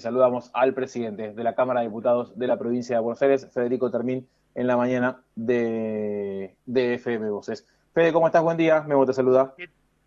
Saludamos 0.00 0.52
al 0.54 0.74
presidente 0.74 1.32
de 1.32 1.42
la 1.42 1.56
Cámara 1.56 1.80
de 1.80 1.88
Diputados 1.88 2.38
de 2.38 2.46
la 2.46 2.56
provincia 2.56 2.94
de 2.94 3.02
Buenos 3.02 3.20
Aires, 3.20 3.48
Federico 3.52 3.90
Termín, 3.90 4.28
en 4.54 4.68
la 4.68 4.76
mañana 4.76 5.22
de, 5.34 6.54
de 6.66 6.94
FM 6.94 7.28
Voces. 7.30 7.66
Fede, 7.94 8.12
¿cómo 8.12 8.28
estás? 8.28 8.44
Buen 8.44 8.56
día. 8.56 8.80
Memo 8.82 9.04
te 9.04 9.12
saluda. 9.12 9.56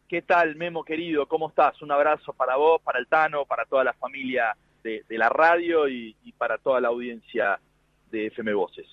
¿Qué, 0.08 0.22
tal, 0.22 0.56
Memo 0.56 0.86
querido? 0.86 1.28
¿Cómo 1.28 1.50
estás? 1.50 1.82
Un 1.82 1.92
abrazo 1.92 2.32
para 2.32 2.56
vos, 2.56 2.82
para 2.82 3.00
el 3.00 3.08
Tano, 3.08 3.44
para 3.44 3.66
toda 3.66 3.84
la 3.84 3.92
familia 3.92 4.56
de, 4.82 5.04
la 5.10 5.28
radio 5.28 5.90
y, 5.90 6.16
para 6.38 6.58
toda 6.58 6.80
la 6.80 6.88
audiencia 6.88 7.60
de 8.12 8.28
FM 8.28 8.54
Voces. 8.54 8.88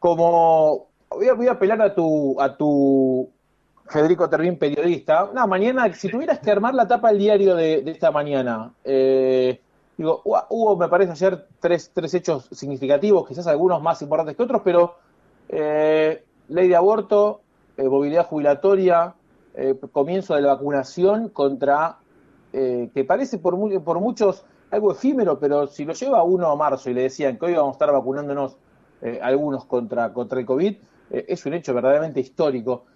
Como 0.00 0.88
voy 1.08 1.28
a, 1.28 1.34
voy 1.34 1.46
a 1.46 1.52
apelar 1.52 1.80
a 1.82 1.94
tu, 1.94 2.34
a 2.40 2.56
tu 2.56 3.30
Federico 3.88 4.28
Termín, 4.28 4.58
periodista. 4.58 5.30
No, 5.32 5.46
mañana, 5.46 5.92
si 5.92 6.10
tuvieras 6.10 6.40
que 6.40 6.50
armar 6.50 6.74
la 6.74 6.88
tapa 6.88 7.10
del 7.10 7.18
diario 7.18 7.54
de, 7.54 7.82
de 7.82 7.92
esta 7.92 8.10
mañana, 8.10 8.72
eh, 8.82 9.60
Digo, 10.00 10.22
hubo, 10.24 10.78
me 10.78 10.88
parece, 10.88 11.12
ayer 11.12 11.46
tres, 11.60 11.90
tres 11.92 12.14
hechos 12.14 12.48
significativos, 12.52 13.28
quizás 13.28 13.46
algunos 13.46 13.82
más 13.82 14.00
importantes 14.00 14.34
que 14.34 14.42
otros, 14.42 14.62
pero 14.64 14.94
eh, 15.46 16.24
ley 16.48 16.68
de 16.68 16.74
aborto, 16.74 17.42
eh, 17.76 17.86
movilidad 17.86 18.24
jubilatoria, 18.26 19.14
eh, 19.52 19.78
comienzo 19.92 20.34
de 20.34 20.40
la 20.40 20.54
vacunación 20.54 21.28
contra, 21.28 21.98
que 22.50 23.04
parece 23.06 23.36
por, 23.36 23.58
por 23.84 24.00
muchos 24.00 24.42
algo 24.70 24.92
efímero, 24.92 25.38
pero 25.38 25.66
si 25.66 25.84
lo 25.84 25.92
lleva 25.92 26.22
uno 26.22 26.50
a 26.50 26.56
marzo 26.56 26.88
y 26.88 26.94
le 26.94 27.02
decían 27.02 27.36
que 27.36 27.44
hoy 27.44 27.52
vamos 27.52 27.72
a 27.72 27.76
estar 27.76 27.92
vacunándonos 27.92 28.56
algunos 29.20 29.66
contra, 29.66 30.14
contra 30.14 30.40
el 30.40 30.46
COVID, 30.46 30.76
es 31.10 31.44
un 31.44 31.52
hecho 31.52 31.74
verdaderamente 31.74 32.20
histórico. 32.20 32.86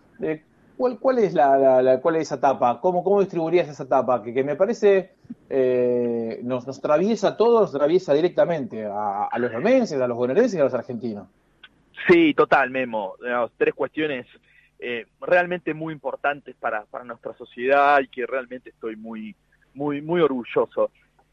¿Cuál, 0.77 0.99
cuál, 0.99 1.19
es 1.19 1.35
la, 1.35 2.01
cuál 2.03 2.17
es 2.17 2.23
esa 2.23 2.37
etapa? 2.37 2.81
¿Cómo, 2.81 3.05
cómo 3.05 3.21
distribuirías 3.21 3.69
esa 3.69 3.85
etapa? 3.85 4.23
Que, 4.23 4.35
que 4.35 4.43
me 4.43 4.57
parece 4.57 5.13
eh, 5.49 6.41
nos, 6.43 6.67
nos 6.67 6.79
atraviesa 6.79 7.29
a 7.29 7.37
todos, 7.37 7.63
nos 7.63 7.75
atraviesa 7.75 8.13
directamente 8.13 8.85
a, 8.85 9.29
los 9.39 9.53
romenses, 9.53 10.01
a 10.01 10.09
los 10.09 10.17
bonaerenses 10.17 10.55
y 10.55 10.61
a 10.61 10.65
los 10.65 10.75
argentinos. 10.75 11.29
Sí, 12.09 12.35
total, 12.35 12.71
Memo. 12.71 13.15
tres 13.57 13.75
cuestiones 13.75 14.27
eh, 14.79 15.07
realmente 15.21 15.73
muy 15.75 15.95
importantes 15.95 16.57
para, 16.57 16.85
para 16.87 17.05
nuestra 17.05 17.35
sociedad 17.35 18.01
y 18.01 18.09
que 18.09 18.27
realmente 18.27 18.71
estoy 18.71 18.97
muy, 18.97 19.35
muy, 19.75 20.03
muy 20.03 20.21
orgulloso. 20.21 20.91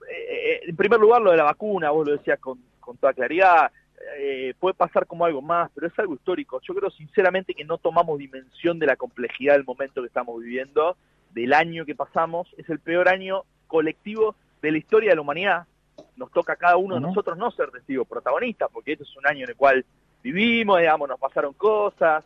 Eh, 0.10 0.62
en 0.68 0.76
primer 0.76 1.00
lugar, 1.00 1.22
lo 1.22 1.32
de 1.32 1.38
la 1.38 1.44
vacuna, 1.44 1.90
vos 1.90 2.08
lo 2.08 2.16
decías 2.16 2.40
con, 2.40 2.60
con 2.80 2.98
toda 2.98 3.14
claridad, 3.14 3.72
eh, 4.18 4.54
puede 4.60 4.74
pasar 4.74 5.06
como 5.06 5.26
algo 5.26 5.42
más, 5.42 5.72
pero 5.74 5.88
es 5.88 6.00
algo 6.00 6.16
histórico. 6.16 6.60
Yo 6.62 6.74
creo 6.74 6.90
sinceramente 6.90 7.54
que 7.54 7.66
no 7.66 7.78
tomamos 7.78 8.20
dimensión 8.20 8.80
de 8.80 8.88
la 8.88 8.96
complejidad 8.96 9.54
del 9.54 9.66
momento 9.66 10.02
que 10.02 10.08
estamos 10.08 10.42
viviendo, 10.42 10.98
del 11.32 11.54
año 11.54 11.86
que 11.86 11.96
pasamos. 11.96 12.48
Es 12.58 12.70
el 12.70 12.80
peor 12.80 13.10
año 13.10 13.44
colectivo 13.68 14.36
de 14.62 14.72
la 14.72 14.78
historia 14.78 15.12
de 15.12 15.16
la 15.16 15.22
humanidad. 15.22 15.66
Nos 16.16 16.32
toca 16.32 16.54
a 16.54 16.58
cada 16.58 16.78
uno 16.78 16.96
de 16.96 17.02
nosotros 17.02 17.38
no 17.38 17.52
ser 17.52 17.72
testigos 17.72 18.08
protagonistas, 18.08 18.70
porque 18.72 18.94
este 18.94 19.04
es 19.04 19.16
un 19.18 19.28
año 19.28 19.44
en 19.46 19.52
el 19.52 19.56
cual 19.56 19.86
vivimos, 20.24 20.80
digamos, 20.80 21.10
nos 21.10 21.20
pasaron 21.20 21.54
cosas, 21.54 22.24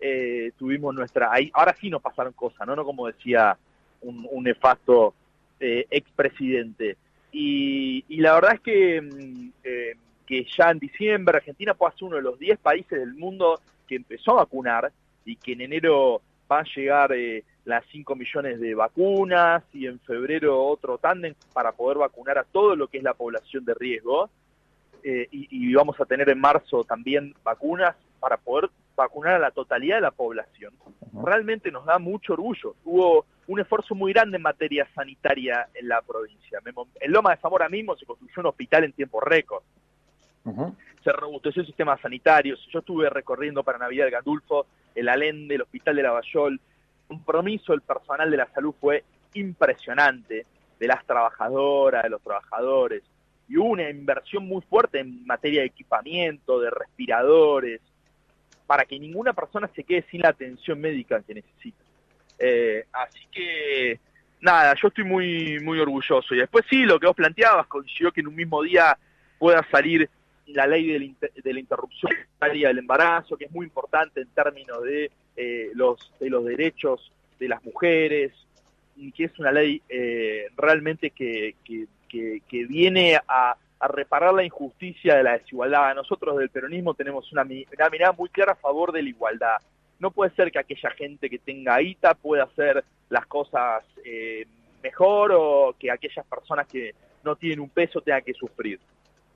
eh, 0.00 0.52
tuvimos 0.56 0.94
nuestra... 0.94 1.32
Ahí, 1.32 1.50
ahora 1.54 1.74
sí 1.80 1.90
nos 1.90 2.02
pasaron 2.02 2.32
cosas, 2.32 2.66
¿no? 2.66 2.76
No 2.76 2.84
como 2.84 3.06
decía 3.06 3.56
un, 4.02 4.26
un 4.30 4.44
nefasto 4.44 5.14
eh, 5.60 5.86
expresidente. 5.90 6.96
Y, 7.32 8.04
y 8.08 8.20
la 8.20 8.34
verdad 8.34 8.54
es 8.54 8.60
que 8.60 9.00
mm, 9.00 9.17
que 10.28 10.46
ya 10.56 10.70
en 10.70 10.78
diciembre 10.78 11.38
Argentina 11.38 11.72
puede 11.72 11.94
ser 11.94 12.04
uno 12.04 12.16
de 12.16 12.22
los 12.22 12.38
10 12.38 12.58
países 12.58 13.00
del 13.00 13.14
mundo 13.14 13.62
que 13.88 13.96
empezó 13.96 14.32
a 14.32 14.44
vacunar 14.44 14.92
y 15.24 15.36
que 15.36 15.52
en 15.52 15.62
enero 15.62 16.20
van 16.46 16.66
a 16.66 16.68
llegar 16.76 17.12
eh, 17.12 17.44
las 17.64 17.82
5 17.90 18.14
millones 18.14 18.60
de 18.60 18.74
vacunas 18.74 19.64
y 19.72 19.86
en 19.86 19.98
febrero 20.00 20.62
otro 20.62 20.98
tándem 20.98 21.34
para 21.54 21.72
poder 21.72 21.96
vacunar 21.96 22.36
a 22.36 22.44
todo 22.44 22.76
lo 22.76 22.88
que 22.88 22.98
es 22.98 23.04
la 23.04 23.14
población 23.14 23.64
de 23.64 23.72
riesgo. 23.72 24.28
Eh, 25.02 25.28
y, 25.30 25.72
vamos 25.72 25.98
a 26.00 26.04
tener 26.04 26.28
en 26.28 26.40
marzo 26.40 26.84
también 26.84 27.34
vacunas 27.42 27.96
para 28.20 28.36
poder 28.36 28.68
vacunar 28.96 29.34
a 29.34 29.38
la 29.38 29.50
totalidad 29.50 29.96
de 29.96 30.02
la 30.02 30.10
población. 30.10 30.74
Realmente 31.24 31.70
nos 31.70 31.86
da 31.86 31.98
mucho 31.98 32.34
orgullo. 32.34 32.74
Hubo 32.84 33.24
un 33.46 33.60
esfuerzo 33.60 33.94
muy 33.94 34.12
grande 34.12 34.36
en 34.36 34.42
materia 34.42 34.86
sanitaria 34.94 35.68
en 35.72 35.88
la 35.88 36.02
provincia. 36.02 36.60
En 37.00 37.12
Loma 37.12 37.30
de 37.30 37.40
Zamora 37.40 37.68
mismo 37.70 37.96
se 37.96 38.04
construyó 38.04 38.40
un 38.40 38.46
hospital 38.46 38.84
en 38.84 38.92
tiempo 38.92 39.20
récord. 39.20 39.62
Se 41.04 41.12
robusteció 41.12 41.60
el 41.62 41.66
sistema 41.66 41.96
sanitario. 41.98 42.56
Yo 42.70 42.78
estuve 42.80 43.10
recorriendo 43.10 43.62
para 43.62 43.78
Navidad 43.78 44.06
el 44.06 44.12
Gandulfo, 44.12 44.66
el 44.94 45.08
Alende, 45.08 45.54
el 45.54 45.62
Hospital 45.62 45.96
de 45.96 46.02
Lavallol. 46.02 46.54
El 46.54 46.60
compromiso 47.06 47.72
del 47.72 47.82
personal 47.82 48.30
de 48.30 48.36
la 48.36 48.46
salud 48.52 48.74
fue 48.80 49.04
impresionante, 49.34 50.46
de 50.78 50.86
las 50.86 51.04
trabajadoras, 51.04 52.02
de 52.02 52.10
los 52.10 52.22
trabajadores. 52.22 53.02
Y 53.48 53.56
hubo 53.56 53.70
una 53.70 53.88
inversión 53.88 54.46
muy 54.46 54.62
fuerte 54.62 55.00
en 55.00 55.24
materia 55.26 55.60
de 55.60 55.66
equipamiento, 55.66 56.60
de 56.60 56.70
respiradores, 56.70 57.80
para 58.66 58.84
que 58.84 58.98
ninguna 58.98 59.32
persona 59.32 59.70
se 59.74 59.84
quede 59.84 60.04
sin 60.10 60.20
la 60.20 60.28
atención 60.28 60.80
médica 60.80 61.22
que 61.22 61.34
necesita. 61.34 61.82
Eh, 62.38 62.84
así 62.92 63.26
que, 63.32 63.98
nada, 64.40 64.74
yo 64.80 64.88
estoy 64.88 65.04
muy, 65.04 65.58
muy 65.60 65.80
orgulloso. 65.80 66.34
Y 66.34 66.38
después 66.38 66.64
sí, 66.68 66.84
lo 66.84 67.00
que 67.00 67.06
vos 67.06 67.16
planteabas, 67.16 67.66
coincidió 67.66 68.12
que 68.12 68.20
en 68.20 68.28
un 68.28 68.36
mismo 68.36 68.62
día 68.62 68.96
pueda 69.38 69.66
salir 69.70 70.08
la 70.48 70.66
ley 70.66 70.86
de 70.86 70.98
la, 71.52 71.60
interrupción 71.60 72.12
del 72.40 72.78
embarazo, 72.78 73.36
que 73.36 73.46
es 73.46 73.52
muy 73.52 73.66
importante 73.66 74.20
en 74.20 74.28
términos 74.28 74.82
de, 74.82 75.10
eh, 75.36 75.70
los, 75.74 76.12
de 76.18 76.30
los 76.30 76.44
derechos 76.44 77.12
de 77.38 77.48
las 77.48 77.62
mujeres, 77.64 78.32
y 78.96 79.12
que 79.12 79.24
es 79.24 79.38
una 79.38 79.52
ley 79.52 79.80
eh, 79.88 80.46
realmente 80.56 81.10
que, 81.10 81.54
viene 82.50 83.16
a, 83.16 83.56
a, 83.80 83.88
reparar 83.88 84.34
la 84.34 84.42
injusticia 84.42 85.16
de 85.16 85.22
la 85.22 85.38
desigualdad. 85.38 85.94
Nosotros 85.94 86.38
del 86.38 86.50
peronismo 86.50 86.94
tenemos 86.94 87.30
una, 87.32 87.42
una, 87.42 87.90
mirada 87.90 88.12
muy 88.12 88.28
clara 88.28 88.52
a 88.52 88.56
favor 88.56 88.92
de 88.92 89.02
la 89.02 89.08
igualdad. 89.08 89.56
No 90.00 90.10
puede 90.10 90.34
ser 90.34 90.50
que 90.50 90.58
aquella 90.58 90.90
gente 90.90 91.28
que 91.28 91.38
tenga 91.38 91.80
ITA 91.80 92.14
pueda 92.14 92.44
hacer 92.44 92.84
las 93.08 93.26
cosas 93.26 93.84
eh, 94.04 94.46
mejor 94.82 95.32
o 95.34 95.74
que 95.78 95.90
aquellas 95.90 96.26
personas 96.26 96.66
que 96.66 96.94
no 97.24 97.36
tienen 97.36 97.60
un 97.60 97.68
peso 97.68 98.00
tengan 98.00 98.22
que 98.22 98.34
sufrir. 98.34 98.80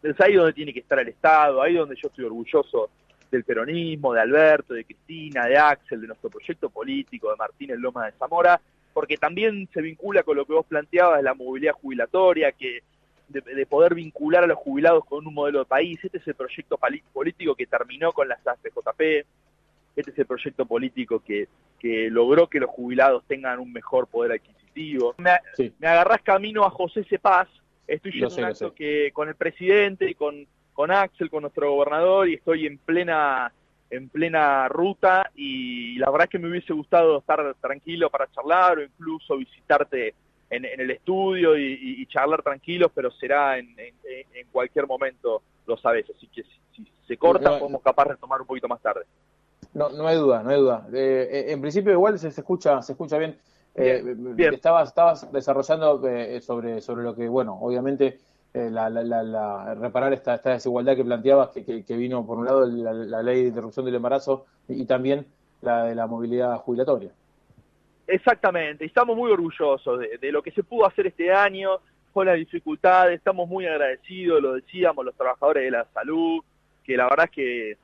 Es 0.03 0.21
ahí 0.21 0.35
donde 0.35 0.53
tiene 0.53 0.73
que 0.73 0.81
estar 0.81 0.99
el 0.99 1.09
Estado, 1.09 1.63
ahí 1.63 1.75
donde 1.75 1.95
yo 1.95 2.09
estoy 2.09 2.25
orgulloso 2.25 2.91
del 3.31 3.45
peronismo, 3.45 4.13
de 4.13 4.21
Alberto, 4.21 4.75
de 4.75 4.85
Cristina, 4.85 5.47
de 5.47 5.57
Axel, 5.57 6.01
de 6.01 6.09
nuestro 6.09 6.29
proyecto 6.29 6.69
político, 6.69 7.31
de 7.31 7.37
Martínez 7.37 7.79
Loma 7.79 8.07
de 8.07 8.13
Zamora, 8.13 8.61
porque 8.93 9.17
también 9.17 9.69
se 9.73 9.81
vincula 9.81 10.23
con 10.23 10.37
lo 10.37 10.45
que 10.45 10.53
vos 10.53 10.67
planteabas 10.67 11.19
de 11.19 11.23
la 11.23 11.35
movilidad 11.35 11.73
jubilatoria, 11.73 12.53
que 12.53 12.83
de, 13.29 13.67
poder 13.67 13.95
vincular 13.95 14.45
a 14.45 14.47
los 14.47 14.59
jubilados 14.59 15.05
con 15.07 15.27
un 15.27 15.33
modelo 15.33 15.61
de 15.61 15.65
país. 15.65 15.99
Este 16.03 16.19
es 16.19 16.29
el 16.29 16.35
proyecto 16.35 16.79
político 17.13 17.55
que 17.55 17.67
terminó 17.67 18.13
con 18.13 18.29
las 18.29 18.47
AFJP, 18.47 19.27
este 19.97 20.11
es 20.11 20.19
el 20.19 20.27
proyecto 20.27 20.67
político 20.67 21.21
que, 21.21 21.49
que 21.79 22.11
logró 22.11 22.49
que 22.49 22.61
los 22.61 22.71
jubilados 22.71 23.25
tengan 23.27 23.59
un 23.59 23.73
mejor 23.73 24.07
poder 24.07 24.33
adquisitivo. 24.33 25.15
Me, 25.19 25.33
me 25.79 25.87
agarrás 25.87 26.23
camino 26.23 26.65
a 26.65 26.71
José 26.71 27.05
Cepaz, 27.05 27.49
Estoy 27.93 28.13
yendo 28.13 28.35
un 28.35 28.45
acto 28.45 28.75
que 28.75 29.11
con 29.13 29.29
el 29.29 29.35
presidente 29.35 30.09
y 30.09 30.15
con, 30.15 30.47
con 30.73 30.91
Axel, 30.91 31.29
con 31.29 31.43
nuestro 31.43 31.73
gobernador, 31.73 32.29
y 32.29 32.35
estoy 32.35 32.67
en 32.67 32.79
plena 32.79 33.53
en 33.91 34.09
plena 34.09 34.69
ruta 34.69 35.31
y 35.35 35.99
la 35.99 36.11
verdad 36.11 36.25
es 36.25 36.31
que 36.31 36.39
me 36.39 36.49
hubiese 36.49 36.73
gustado 36.73 37.19
estar 37.19 37.55
tranquilo 37.61 38.09
para 38.09 38.27
charlar 38.33 38.79
o 38.79 38.83
incluso 38.83 39.37
visitarte 39.37 40.15
en, 40.49 40.65
el 40.65 40.91
estudio 40.91 41.59
y, 41.59 42.07
charlar 42.07 42.43
tranquilos, 42.43 42.91
pero 42.95 43.11
será 43.11 43.59
en, 43.59 43.75
en, 43.79 44.47
cualquier 44.51 44.87
momento, 44.87 45.43
lo 45.67 45.77
sabes, 45.77 46.07
así 46.15 46.27
que 46.29 46.43
si, 46.75 46.87
se 47.07 47.17
corta 47.19 47.59
podemos 47.59 47.83
capaz 47.83 48.09
de 48.09 48.17
tomar 48.17 48.41
un 48.41 48.47
poquito 48.47 48.69
más 48.69 48.81
tarde. 48.81 49.03
No, 49.75 49.91
no 49.91 50.07
hay 50.07 50.17
duda, 50.17 50.43
no 50.43 50.51
hay 50.51 50.57
duda. 50.59 50.87
Eh, 50.93 51.29
eh, 51.31 51.53
en 51.53 51.61
principio 51.61 51.93
igual 51.93 52.19
se, 52.19 52.31
se, 52.31 52.41
escucha, 52.41 52.81
se 52.81 52.93
escucha 52.93 53.19
bien. 53.19 53.39
Eh, 53.75 54.17
estabas, 54.53 54.89
estabas 54.89 55.33
desarrollando 55.33 56.07
eh, 56.07 56.41
sobre, 56.43 56.81
sobre 56.83 57.05
lo 57.05 57.15
que, 57.15 57.27
bueno, 57.29 57.59
obviamente 57.61 58.19
eh, 58.53 58.69
la, 58.71 58.91
la, 58.91 59.75
reparar 59.75 60.13
esta, 60.13 60.35
esta 60.35 60.51
desigualdad 60.51 60.95
que 60.95 61.05
planteabas, 61.05 61.49
que, 61.51 61.85
que, 61.85 61.97
vino 61.97 62.27
por 62.27 62.39
un 62.39 62.45
lado 62.45 62.67
la, 62.67 63.23
ley 63.23 63.43
de 63.43 63.49
interrupción 63.49 63.87
del 63.87 63.95
embarazo 63.95 64.45
y, 64.69 64.85
también 64.85 65.27
la 65.63 65.85
de 65.85 65.95
la 65.95 66.07
movilidad 66.07 66.59
jubilatoria. 66.59 67.11
Exactamente, 68.07 68.85
estamos 68.85 69.17
muy 69.17 69.31
orgullosos 69.31 70.01
de, 70.21 70.33
lo 70.33 70.43
que 70.43 70.51
se 70.51 70.63
pudo 70.63 70.87
hacer 70.87 71.07
este 71.07 71.33
año, 71.33 71.79
con 72.13 72.27
las 72.27 72.37
dificultades, 72.37 73.17
estamos 73.17 73.49
muy 73.49 73.65
agradecidos, 73.65 74.43
lo 74.43 74.53
decíamos, 74.53 75.03
los 75.03 75.15
trabajadores 75.15 75.65
de 75.65 75.71
la 75.71 75.87
salud, 75.95 76.45
que 76.85 76.95
la 76.95 77.05
verdad 77.05 77.25
es 77.25 77.31
que 77.31 77.77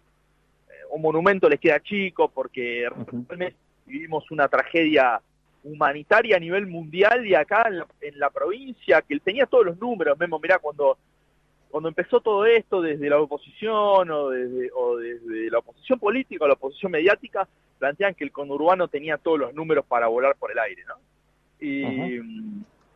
un 0.91 1.01
monumento 1.01 1.49
les 1.49 1.61
queda 1.61 1.81
chico 1.81 2.29
porque 2.29 2.87
realmente 3.27 3.57
vivimos 3.87 4.31
una 4.31 4.49
tragedia 4.49 5.19
humanitaria 5.65 6.37
a 6.37 6.41
nivel 6.41 6.67
mundial 6.67 7.27
y 7.27 7.35
acá 7.35 7.69
en 8.01 8.19
la, 8.19 8.31
provincia, 8.31 9.03
que 9.03 9.19
tenía 9.21 9.47
todos 9.47 9.67
los 9.67 9.79
números, 9.79 10.19
Memo, 10.19 10.39
mirá, 10.39 10.59
cuando, 10.59 10.99
cuando 11.71 11.89
empezó 11.89 12.21
todo 12.21 12.47
esto 12.47 12.81
desde 12.81 13.11
la 13.11 13.21
oposición 13.21 14.11
o 14.11 14.31
desde, 14.31 14.71
o 14.75 14.97
desde 14.97 15.51
la 15.51 15.59
oposición 15.59 15.99
política 15.99 16.45
o 16.45 16.49
la 16.49 16.55
oposición 16.55 16.93
mediática, 16.93 17.49
plantean 17.79 18.15
que 18.15 18.25
el 18.25 18.33
conurbano 18.33 18.89
tenía 18.89 19.19
todos 19.19 19.39
los 19.39 19.55
números 19.55 19.85
para 19.87 20.09
volar 20.09 20.37
por 20.37 20.51
el 20.51 20.59
aire, 20.59 20.85
¿no? 20.87 20.95
Y, 21.61 22.21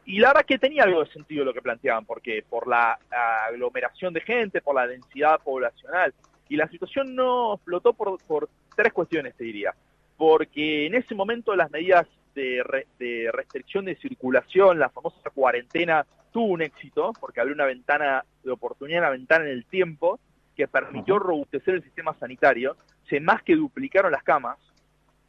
Y 0.05 0.19
la 0.19 0.29
verdad 0.29 0.45
que 0.47 0.59
tenía 0.59 0.83
algo 0.83 1.05
de 1.05 1.11
sentido 1.13 1.45
lo 1.45 1.55
que 1.55 1.63
planteaban, 1.63 2.05
porque 2.05 2.45
por 2.49 2.67
la 2.67 2.99
aglomeración 3.47 4.13
de 4.13 4.21
gente, 4.21 4.61
por 4.61 4.75
la 4.75 4.87
densidad 4.87 5.41
poblacional, 5.43 6.13
y 6.49 6.57
la 6.57 6.69
situación 6.69 7.15
no 7.15 7.55
explotó 7.55 7.93
por, 7.93 8.21
por 8.25 8.49
tres 8.77 8.93
cuestiones, 8.93 9.35
te 9.37 9.45
diría. 9.45 9.75
Porque 10.17 10.87
en 10.87 10.95
ese 10.95 11.15
momento 11.15 11.55
las 11.55 11.71
medidas 11.71 12.07
de, 12.35 12.87
de, 12.99 13.31
restricción 13.33 13.85
de 13.85 13.97
circulación, 13.97 14.79
la 14.79 14.91
famosa 14.91 15.31
cuarentena, 15.31 16.07
tuvo 16.33 16.47
un 16.47 16.63
éxito, 16.63 17.13
porque 17.21 17.41
abrió 17.41 17.55
una 17.55 17.67
ventana 17.67 18.25
de 18.43 18.51
oportunidad, 18.51 19.01
una 19.01 19.11
ventana 19.11 19.45
en 19.45 19.51
el 19.51 19.65
tiempo, 19.67 20.19
que 20.57 20.69
permitió 20.69 21.19
robustecer 21.19 21.75
el 21.75 21.83
sistema 21.83 22.15
sanitario. 22.19 22.77
Se 23.09 23.21
más 23.21 23.43
que 23.43 23.57
duplicaron 23.57 24.13
las 24.13 24.23
camas. 24.23 24.59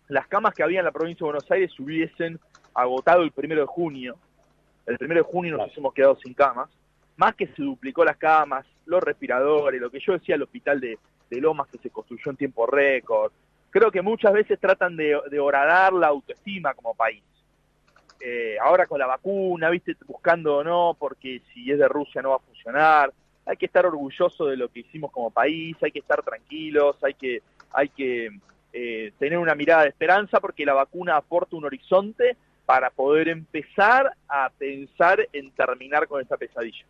Las 0.07 0.27
camas 0.27 0.53
que 0.53 0.63
había 0.63 0.79
en 0.79 0.85
la 0.85 0.91
provincia 0.91 1.25
de 1.25 1.31
Buenos 1.31 1.51
Aires 1.51 1.79
hubiesen 1.79 2.39
agotado 2.73 3.23
el 3.23 3.31
primero 3.31 3.61
de 3.61 3.67
junio. 3.67 4.15
El 4.85 4.97
primero 4.97 5.23
de 5.23 5.31
junio 5.31 5.57
nos 5.57 5.75
hemos 5.77 5.93
quedado 5.93 6.15
sin 6.17 6.33
camas. 6.33 6.69
Más 7.15 7.35
que 7.35 7.47
se 7.47 7.61
duplicó 7.61 8.03
las 8.03 8.17
camas, 8.17 8.65
los 8.85 9.01
respiradores, 9.01 9.79
lo 9.79 9.89
que 9.89 9.99
yo 9.99 10.13
decía, 10.13 10.35
el 10.35 10.43
hospital 10.43 10.79
de, 10.79 10.97
de 11.29 11.41
Lomas 11.41 11.67
que 11.67 11.77
se 11.77 11.89
construyó 11.89 12.31
en 12.31 12.37
tiempo 12.37 12.65
récord. 12.65 13.31
Creo 13.73 13.91
que 13.91 14.03
muchas 14.03 14.31
veces 14.33 14.59
tratan 14.59 14.95
de, 14.95 15.19
de 15.31 15.39
horadar 15.39 15.93
la 15.93 16.07
autoestima 16.07 16.75
como 16.75 16.93
país. 16.93 17.23
Eh, 18.21 18.55
ahora 18.61 18.85
con 18.85 18.99
la 18.99 19.07
vacuna, 19.07 19.71
viste, 19.71 19.97
buscando 20.05 20.57
o 20.57 20.63
no, 20.63 20.95
porque 20.97 21.41
si 21.51 21.71
es 21.71 21.79
de 21.79 21.87
Rusia 21.87 22.21
no 22.21 22.29
va 22.29 22.35
a 22.35 22.39
funcionar. 22.39 23.11
Hay 23.47 23.57
que 23.57 23.65
estar 23.65 23.83
orgulloso 23.85 24.45
de 24.45 24.55
lo 24.55 24.69
que 24.69 24.81
hicimos 24.81 25.11
como 25.11 25.31
país, 25.31 25.75
hay 25.81 25.91
que 25.91 25.99
estar 25.99 26.21
tranquilos, 26.21 27.03
hay 27.03 27.15
que, 27.15 27.41
hay 27.73 27.89
que 27.89 28.29
eh, 28.71 29.11
tener 29.17 29.39
una 29.39 29.55
mirada 29.55 29.81
de 29.81 29.89
esperanza 29.89 30.39
porque 30.39 30.65
la 30.65 30.75
vacuna 30.75 31.17
aporta 31.17 31.55
un 31.55 31.65
horizonte 31.65 32.37
para 32.67 32.91
poder 32.91 33.27
empezar 33.27 34.13
a 34.29 34.51
pensar 34.55 35.27
en 35.33 35.49
terminar 35.49 36.07
con 36.07 36.21
esta 36.21 36.37
pesadilla. 36.37 36.85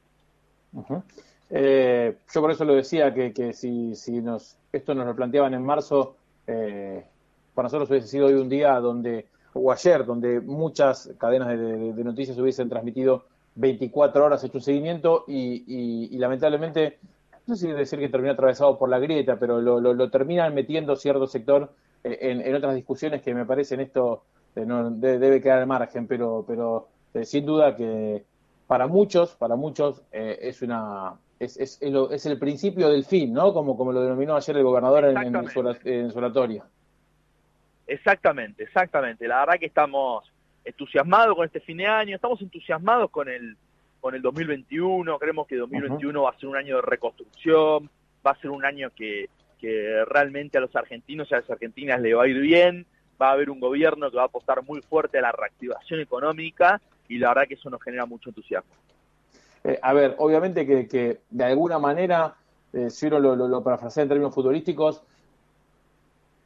Eh, 1.50 2.16
yo 2.32 2.42
por 2.42 2.52
eso 2.52 2.66
lo 2.66 2.76
decía, 2.76 3.14
que, 3.14 3.34
que 3.34 3.54
si, 3.54 3.96
si 3.96 4.22
nos, 4.22 4.58
esto 4.72 4.94
nos 4.94 5.08
lo 5.08 5.16
planteaban 5.16 5.54
en 5.54 5.64
marzo, 5.64 6.18
eh, 6.48 7.06
para 7.54 7.68
nosotros 7.68 7.90
hubiese 7.90 8.08
sido 8.08 8.28
hoy 8.28 8.34
un 8.34 8.50
día 8.50 8.80
donde, 8.80 9.28
o 9.54 9.72
ayer, 9.72 10.06
donde 10.06 10.42
muchas 10.42 11.12
cadenas 11.18 11.50
de, 11.50 12.04
noticias 12.04 12.38
hubiesen 12.38 12.70
transmitido 12.70 13.26
24 13.56 14.26
horas 14.26 14.44
hecho 14.44 14.58
un 14.58 14.64
seguimiento 14.64 15.26
y, 15.28 16.18
lamentablemente, 16.18 17.00
no 17.46 17.56
sé 17.56 17.68
si 17.68 17.74
decir 17.74 18.00
que 18.00 18.10
termina 18.10 18.34
atravesado 18.34 18.78
por 18.78 18.90
la 18.90 19.00
grieta, 19.00 19.38
pero 19.38 19.62
lo, 19.62 19.80
lo, 19.80 20.10
terminan 20.10 20.54
metiendo 20.54 20.96
cierto 20.96 21.28
sector 21.28 21.72
eh, 22.04 22.18
en, 22.22 22.56
otras 22.56 22.76
discusiones 22.76 23.22
que 23.22 23.34
me 23.34 23.46
parecen 23.46 23.80
esto 23.82 24.24
no, 24.56 24.90
debe 24.92 25.42
quedar 25.42 25.60
al 25.60 25.68
margen, 25.68 26.08
pero, 26.08 26.44
pero 26.48 26.88
sin 27.24 27.46
duda 27.46 27.76
que 27.76 28.24
para 28.68 28.88
muchos, 28.88 29.36
para 29.36 29.56
muchos 29.56 30.02
es 30.12 30.62
una 30.62 31.16
es, 31.44 31.58
es, 31.58 31.80
es, 31.82 32.26
el 32.26 32.40
principio 32.40 32.90
del 32.90 33.06
fin, 33.06 33.34
¿no? 33.34 33.54
Como, 33.54 33.78
como 33.78 33.92
lo 33.92 34.02
denominó 34.02 34.36
ayer 34.36 34.58
el 34.58 34.64
gobernador 34.64 35.06
en, 35.06 36.12
su, 36.12 36.18
oratoria. 36.18 36.64
Exactamente, 37.88 38.64
exactamente. 38.64 39.28
La 39.28 39.40
verdad 39.40 39.60
que 39.60 39.66
estamos 39.66 40.32
entusiasmados 40.66 41.36
con 41.36 41.46
este 41.46 41.60
fin 41.60 41.78
de 41.78 41.88
año, 41.88 42.16
estamos 42.16 42.42
entusiasmados 42.42 43.10
con 43.12 43.30
el, 43.30 43.58
con 44.00 44.16
el 44.16 44.22
2021, 44.22 45.20
creemos 45.20 45.48
que 45.48 45.56
2021 45.58 46.22
va 46.22 46.30
a 46.30 46.40
ser 46.40 46.50
un 46.50 46.56
año 46.56 46.78
de 46.78 46.82
reconstrucción, 46.82 47.90
va 48.26 48.32
a 48.32 48.40
ser 48.40 48.50
un 48.52 48.64
año 48.66 48.90
que, 48.96 49.30
que 49.60 50.04
realmente 50.06 50.58
a 50.58 50.62
los 50.62 50.76
argentinos 50.76 51.30
y 51.30 51.36
a 51.36 51.40
las 51.40 51.50
argentinas 51.50 52.02
le 52.02 52.14
va 52.14 52.24
a 52.24 52.28
ir 52.28 52.40
bien, 52.40 52.86
va 53.22 53.30
a 53.30 53.32
haber 53.34 53.50
un 53.50 53.60
gobierno 53.60 54.10
que 54.10 54.18
va 54.18 54.24
a 54.24 54.28
apostar 54.28 54.64
muy 54.64 54.82
fuerte 54.82 55.20
a 55.20 55.22
la 55.22 55.32
reactivación 55.32 56.00
económica 56.00 56.82
y 57.08 57.18
la 57.18 57.30
verdad 57.30 57.48
que 57.48 57.54
eso 57.56 57.70
nos 57.70 57.82
genera 57.82 58.06
mucho 58.06 58.30
entusiasmo. 58.30 58.74
Eh, 59.64 59.80
a 59.82 59.94
ver, 59.94 60.16
obviamente 60.18 60.66
que, 60.66 61.22
de 61.30 61.44
alguna 61.44 61.80
manera, 61.80 62.36
eh, 62.74 62.90
si 62.90 63.08
uno 63.08 63.20
lo, 63.20 63.36
lo, 63.36 63.64
parafrasea 63.64 64.04
en 64.04 64.10
términos 64.10 64.34
futbolísticos, 64.34 65.02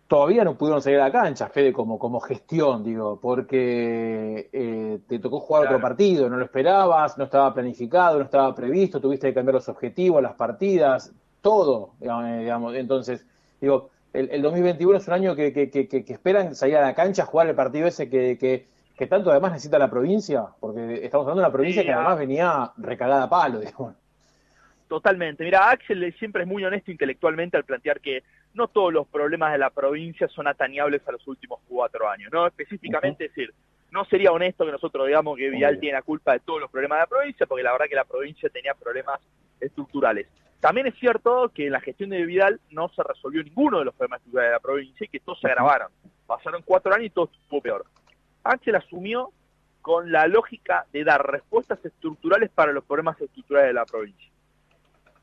todavía 0.08 0.44
no 0.44 0.58
pudieron 0.58 0.82
salir 0.82 1.00
a 1.00 1.06
la 1.06 1.12
cancha, 1.12 1.50
Fede, 1.50 1.74
como, 1.74 2.00
como 2.00 2.20
gestión, 2.20 2.84
digo, 2.84 3.20
porque 3.20 4.50
eh, 4.54 5.00
te 5.08 5.20
tocó 5.20 5.40
jugar 5.40 5.66
otro 5.66 5.82
partido, 5.82 6.30
no 6.30 6.38
lo 6.38 6.46
esperabas, 6.46 7.18
no 7.18 7.26
estaba 7.26 7.54
planificado, 7.54 8.20
no 8.20 8.26
estaba 8.26 8.54
previsto, 8.56 9.02
tuviste 9.02 9.28
que 9.28 9.34
cambiar 9.34 9.56
los 9.56 9.68
objetivos, 9.68 10.22
las 10.22 10.36
partidas, 10.36 11.12
todo, 11.42 11.92
digamos. 12.00 12.76
Entonces, 12.76 13.26
digo, 13.60 13.90
el, 14.14 14.30
el 14.32 14.42
2021 14.42 14.98
es 14.98 15.08
un 15.08 15.14
año 15.14 15.36
que, 15.36 15.52
que, 15.52 15.70
que, 15.70 15.88
que, 15.88 16.14
esperan 16.14 16.56
salir 16.56 16.78
a 16.78 16.82
la 16.82 16.94
cancha, 16.94 17.26
jugar 17.26 17.48
el 17.48 17.56
partido 17.56 17.88
ese 17.88 18.10
que, 18.10 18.68
que, 18.98 19.08
tanto 19.08 19.30
además 19.32 19.52
necesita 19.52 19.78
la 19.78 19.90
provincia, 19.90 20.48
porque 20.60 21.06
estamos 21.06 21.26
hablando 21.26 21.42
de 21.42 21.48
una 21.48 21.54
provincia 21.54 21.84
que 21.84 21.94
además 21.94 22.18
venía 22.18 22.72
recagada 22.78 23.24
a 23.24 23.30
palo, 23.30 23.60
digamos. 23.60 23.96
Totalmente. 24.88 25.44
Mira, 25.44 25.70
Axel 25.70 26.14
siempre 26.18 26.44
es 26.44 26.48
muy 26.48 26.64
honesto 26.64 26.92
intelectualmente 26.92 27.58
al 27.58 27.66
plantear 27.66 28.00
que 28.00 28.24
no 28.54 28.68
todos 28.68 28.94
los 28.94 29.08
problemas 29.08 29.52
de 29.52 29.58
la 29.58 29.70
provincia 29.70 30.28
son 30.30 30.48
atañables 30.48 31.08
a 31.08 31.12
los 31.12 31.28
últimos 31.28 31.60
cuatro 31.68 32.10
años, 32.10 32.32
¿no? 32.32 32.48
Específicamente 32.48 33.26
decir, 33.26 33.54
no 33.92 34.06
sería 34.06 34.32
honesto 34.32 34.66
que 34.66 34.72
nosotros 34.72 35.06
digamos 35.08 35.38
que 35.38 35.50
Vidal 35.50 35.80
tiene 35.80 35.98
la 35.98 36.02
culpa 36.02 36.34
de 36.34 36.40
todos 36.40 36.62
los 36.62 36.72
problemas 36.72 36.98
de 36.98 37.02
la 37.02 37.08
provincia, 37.08 37.46
porque 37.46 37.64
la 37.64 37.74
verdad 37.74 37.86
que 37.88 37.96
la 37.96 38.06
provincia 38.06 38.50
tenía 38.50 38.74
problemas 38.74 39.20
estructurales. 39.60 40.28
También 40.60 40.88
es 40.88 40.96
cierto 40.96 41.52
que 41.54 41.68
en 41.68 41.74
la 41.74 41.82
gestión 41.82 42.10
de 42.10 42.26
Vidal 42.26 42.60
no 42.72 42.90
se 42.90 43.04
resolvió 43.04 43.44
ninguno 43.44 43.80
de 43.80 43.86
los 43.86 43.94
problemas 43.94 44.20
estructurales 44.20 44.50
de 44.50 44.56
la 44.56 44.60
provincia 44.60 45.06
y 45.06 45.08
que 45.08 45.20
todos 45.20 45.40
se 45.40 45.48
agravaron. 45.48 45.90
Pasaron 46.26 46.62
cuatro 46.66 46.94
años 46.94 47.08
y 47.08 47.10
todo 47.12 47.30
estuvo 47.32 47.62
peor. 47.62 47.86
Axel 48.50 48.76
asumió 48.76 49.32
con 49.82 50.12
la 50.12 50.28
lógica 50.28 50.86
de 50.92 51.04
dar 51.04 51.26
respuestas 51.26 51.84
estructurales 51.86 52.50
para 52.50 52.74
los 52.74 52.84
problemas 52.84 53.20
estructurales 53.22 53.70
de 53.70 53.74
la 53.74 53.86
provincia. 53.86 54.30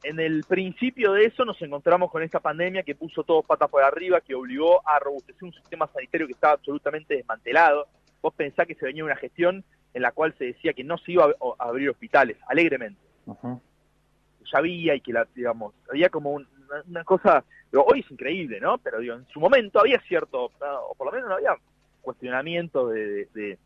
En 0.03 0.21
el 0.21 0.45
principio 0.47 1.13
de 1.13 1.25
eso 1.25 1.45
nos 1.45 1.61
encontramos 1.63 2.11
con 2.11 2.23
esta 2.23 2.41
pandemia 2.41 2.83
que 2.83 2.95
puso 2.95 3.25
todo 3.25 3.43
patas 3.43 3.71
por 3.71 3.83
arriba, 3.83 4.21
que 4.21 4.35
obligó 4.35 4.87
a 4.87 4.99
robustecer 4.99 5.45
un 5.45 5.53
sistema 5.53 5.87
sanitario 5.89 6.27
que 6.27 6.35
estaba 6.35 6.55
absolutamente 6.55 7.17
desmantelado. 7.17 7.87
Vos 8.21 8.35
pensás 8.35 8.67
que 8.67 8.75
se 8.75 8.85
venía 8.85 9.05
una 9.05 9.17
gestión 9.17 9.65
en 9.95 10.03
la 10.03 10.13
cual 10.13 10.35
se 10.37 10.45
decía 10.45 10.73
que 10.75 10.85
no 10.85 10.99
se 10.99 11.13
iba 11.13 11.25
a 11.25 11.65
abrir 11.65 11.91
hospitales, 11.91 12.37
alegremente. 12.49 13.01
Ya 13.27 14.59
había 14.59 14.95
y 14.95 15.01
que 15.01 15.13
la, 15.13 15.27
digamos, 15.35 15.75
había 15.91 16.11
como 16.11 16.33
una, 16.33 17.05
cosa, 17.05 17.45
hoy 17.73 18.01
es 18.01 18.11
increíble, 18.11 18.61
¿no? 18.61 18.77
Pero 18.79 18.99
digo, 18.99 19.15
en 19.15 19.27
su 19.29 19.41
momento 19.41 19.81
había 19.81 20.01
cierto, 20.01 20.45
o 20.45 20.95
por 20.97 21.07
lo 21.07 21.13
menos 21.13 21.29
no 21.29 21.37
había 21.37 21.57
cuestionamiento 22.05 22.89
de, 22.89 23.59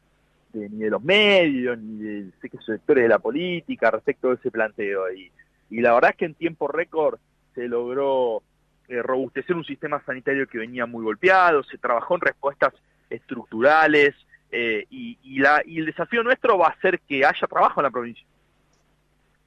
ni 0.55 0.69
de 0.69 0.91
los 0.91 1.03
medios, 1.03 1.79
ni 1.79 2.03
de 2.03 2.31
sé 2.41 2.49
que 2.49 2.59
sectores 2.59 3.05
de 3.05 3.09
la 3.09 3.19
política 3.19 3.91
respecto 3.91 4.29
de 4.29 4.37
ese 4.37 4.51
planteo. 4.51 5.13
Y, 5.13 5.31
y 5.71 5.81
la 5.81 5.93
verdad 5.93 6.13
es 6.13 6.17
que 6.17 6.25
en 6.25 6.35
tiempo 6.35 6.69
récord 6.69 7.19
se 7.55 7.69
logró 7.69 8.43
eh, 8.89 9.03
robustecer 9.03 9.55
un 9.55 9.65
sistema 9.65 10.03
sanitario 10.05 10.47
que 10.47 10.59
venía 10.59 10.87
muy 10.87 11.05
golpeado, 11.05 11.63
se 11.65 11.77
trabajó 11.77 12.15
en 12.15 12.23
respuestas 12.23 12.73
estructurales 13.11 14.15
eh, 14.51 14.87
y, 14.91 15.19
y, 15.23 15.41
la, 15.41 15.63
y 15.67 15.79
el 15.79 15.87
desafío 15.87 16.23
nuestro 16.23 16.57
va 16.57 16.69
a 16.69 16.81
ser 16.81 17.01
que 17.01 17.25
haya 17.25 17.47
trabajo 17.47 17.81
en 17.81 17.85
la 17.85 17.91
provincia. 17.91 18.25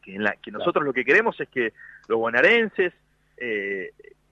Que, 0.03 0.15
en 0.15 0.23
la, 0.23 0.35
que 0.35 0.51
nosotros 0.51 0.85
lo 0.85 0.93
que 0.93 1.05
queremos 1.05 1.39
es 1.39 1.49
que 1.49 1.73
los 2.07 2.19
bonaerenses 2.19 2.93
eh, 3.37 3.91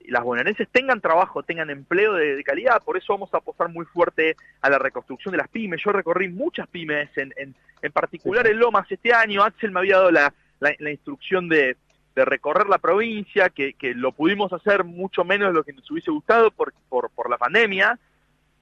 las 0.10 0.24
bonaerenses 0.24 0.68
tengan 0.70 1.02
trabajo, 1.02 1.44
tengan 1.44 1.70
empleo 1.70 2.14
de, 2.14 2.44
calidad, 2.44 2.82
por 2.84 2.98
eso 2.98 3.14
vamos 3.14 3.34
a 3.34 3.38
apostar 3.38 3.70
muy 3.70 3.86
fuerte 3.86 4.36
a 4.62 4.70
la 4.70 4.80
reconstrucción 4.80 5.32
de 5.32 5.38
las 5.38 5.48
pymes. 5.48 5.82
Yo 5.84 5.92
recorrí 5.92 6.30
muchas 6.30 6.68
pymes, 6.68 7.10
en, 7.18 7.34
en, 7.38 7.56
en 7.82 7.92
particular 7.92 8.48
en 8.48 8.60
Lomas 8.60 8.92
este 8.92 9.14
año, 9.14 9.44
Axel 9.44 9.72
me 9.72 9.80
había 9.80 9.98
dado 9.98 10.12
la, 10.12 10.34
la, 10.60 10.92
instrucción 10.92 11.48
de, 11.48 11.78
de, 12.16 12.26
recorrer 12.26 12.68
la 12.68 12.78
provincia, 12.78 13.50
que, 13.50 13.74
que, 13.74 13.94
lo 13.94 14.12
pudimos 14.12 14.52
hacer 14.54 14.84
mucho 14.84 15.24
menos 15.24 15.50
de 15.50 15.54
lo 15.54 15.64
que 15.64 15.74
nos 15.74 15.90
hubiese 15.92 16.12
gustado 16.12 16.52
por, 16.52 16.74
por, 16.90 17.10
por 17.12 17.30
la 17.30 17.38
pandemia, 17.38 17.98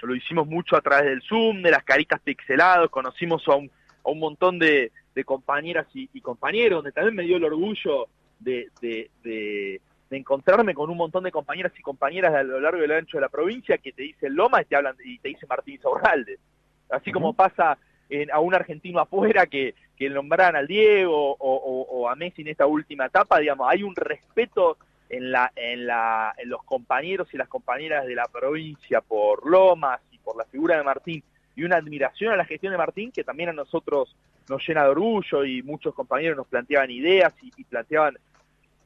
lo 0.05 0.15
hicimos 0.15 0.47
mucho 0.47 0.75
a 0.75 0.81
través 0.81 1.05
del 1.05 1.21
Zoom, 1.23 1.61
de 1.61 1.71
las 1.71 1.83
caritas 1.83 2.19
pixeladas, 2.21 2.89
conocimos 2.89 3.47
a 3.47 3.55
un, 3.55 3.71
a 4.05 4.09
un 4.09 4.19
montón 4.19 4.59
de, 4.59 4.91
de 5.15 5.23
compañeras 5.23 5.87
y, 5.93 6.09
y, 6.13 6.21
compañeros, 6.21 6.77
donde 6.77 6.91
también 6.91 7.15
me 7.15 7.23
dio 7.23 7.37
el 7.37 7.45
orgullo 7.45 8.07
de, 8.39 8.69
de, 8.81 9.09
de 9.23 9.81
de 10.09 10.17
encontrarme 10.17 10.73
con 10.73 10.89
un 10.89 10.97
montón 10.97 11.23
de 11.23 11.31
compañeras 11.31 11.73
y 11.77 11.81
compañeras 11.81 12.33
a 12.33 12.43
lo 12.43 12.59
largo 12.59 12.83
y 12.83 12.87
lo 12.87 12.95
ancho 12.95 13.17
de 13.17 13.21
la 13.21 13.29
provincia 13.29 13.77
que 13.77 13.91
te 13.91 14.03
dicen 14.03 14.35
Loma 14.35 14.61
y 14.61 14.65
te 14.65 14.75
hablan 14.75 14.95
y 15.03 15.19
te 15.19 15.29
dice 15.29 15.45
Martín 15.47 15.79
Saurralde. 15.81 16.39
Así 16.89 17.11
como 17.11 17.33
pasa 17.33 17.77
en, 18.09 18.31
a 18.31 18.39
un 18.39 18.55
argentino 18.55 18.99
afuera 18.99 19.47
que, 19.47 19.75
que 19.97 20.09
nombran 20.09 20.55
al 20.55 20.67
Diego 20.67 21.35
o, 21.39 22.09
a 22.09 22.15
Messi 22.15 22.41
en 22.41 22.49
esta 22.49 22.65
última 22.65 23.07
etapa, 23.07 23.39
digamos, 23.39 23.67
hay 23.69 23.83
un 23.83 23.95
respeto 23.95 24.77
en, 25.09 25.31
la, 25.31 25.51
en, 25.55 25.85
la, 25.85 26.33
en 26.37 26.49
los 26.49 26.63
compañeros 26.63 27.27
y 27.33 27.37
las 27.37 27.49
compañeras 27.49 28.05
de 28.05 28.15
la 28.15 28.25
provincia 28.25 29.01
por 29.01 29.45
Lomas 29.45 29.99
y 30.11 30.17
por 30.19 30.37
la 30.37 30.45
figura 30.45 30.77
de 30.77 30.83
Martín 30.83 31.23
y 31.55 31.63
una 31.63 31.77
admiración 31.77 32.31
a 32.31 32.37
la 32.37 32.45
gestión 32.45 32.71
de 32.71 32.77
Martín 32.77 33.11
que 33.11 33.23
también 33.23 33.49
a 33.49 33.53
nosotros 33.53 34.15
nos 34.47 34.65
llena 34.65 34.83
de 34.83 34.89
orgullo 34.89 35.43
y 35.43 35.61
muchos 35.63 35.93
compañeros 35.93 36.37
nos 36.37 36.47
planteaban 36.47 36.91
ideas 36.91 37.33
y 37.41 37.63
planteaban 37.65 38.17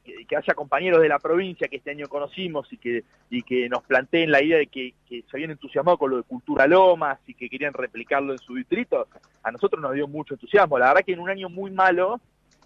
que, 0.04 0.36
haya 0.36 0.54
compañeros 0.54 1.00
de 1.00 1.08
la 1.08 1.18
provincia 1.18 1.68
que 1.68 1.76
este 1.76 1.90
año 1.90 2.08
conocimos 2.08 2.72
y 2.72 2.78
que, 2.78 3.04
y 3.30 3.42
que 3.42 3.68
nos 3.68 3.82
planteen 3.84 4.30
la 4.30 4.42
idea 4.42 4.58
de 4.58 4.66
que, 4.66 4.94
se 5.08 5.24
habían 5.32 5.52
entusiasmado 5.52 5.98
con 5.98 6.10
lo 6.10 6.16
de 6.18 6.22
Cultura 6.24 6.66
Lomas 6.66 7.18
y 7.26 7.34
que 7.34 7.48
querían 7.48 7.72
replicarlo 7.72 8.32
en 8.32 8.38
su 8.38 8.54
distrito, 8.54 9.06
a 9.42 9.50
nosotros 9.50 9.80
nos 9.80 9.92
dio 9.92 10.08
mucho 10.08 10.34
entusiasmo. 10.34 10.78
La 10.78 10.88
verdad 10.88 11.04
que 11.04 11.12
en 11.12 11.20
un 11.20 11.30
año 11.30 11.48
muy 11.48 11.70
malo 11.70 12.20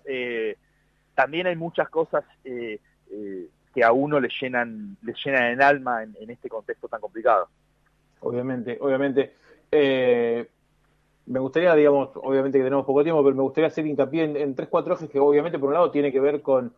eh, 0.05 0.57
también 1.15 1.47
hay 1.47 1.57
muchas 1.57 1.89
cosas 1.89 2.25
eh, 2.45 2.79
eh, 3.11 3.47
que 3.75 3.85
a 3.85 3.93
uno 3.93 4.21
le 4.21 4.29
llenan, 4.41 4.97
le 5.03 5.15
llenan 5.25 5.45
el 5.45 5.63
alma 5.63 6.03
en, 6.03 6.17
en 6.21 6.31
este 6.31 6.49
contexto 6.49 6.89
tan 6.89 7.01
complicado. 7.01 7.49
Obviamente, 8.21 8.79
obviamente. 8.81 9.35
Eh, 9.71 10.49
me 11.27 11.41
gustaría, 11.41 11.75
digamos, 11.75 12.11
obviamente 12.15 12.59
que 12.59 12.65
tenemos 12.65 12.87
poco 12.87 13.03
tiempo, 13.03 13.23
pero 13.25 13.35
me 13.35 13.43
gustaría 13.43 13.69
hacer 13.69 13.87
hincapié 13.87 14.43
en, 14.43 14.55
tres, 14.55 14.69
cuatro 14.69 14.95
ejes 14.95 15.11
que 15.11 15.19
obviamente 15.19 15.59
por 15.59 15.69
un 15.69 15.75
lado 15.75 15.91
tiene 15.91 16.13
que 16.13 16.21
ver 16.21 16.41
con, 16.41 16.73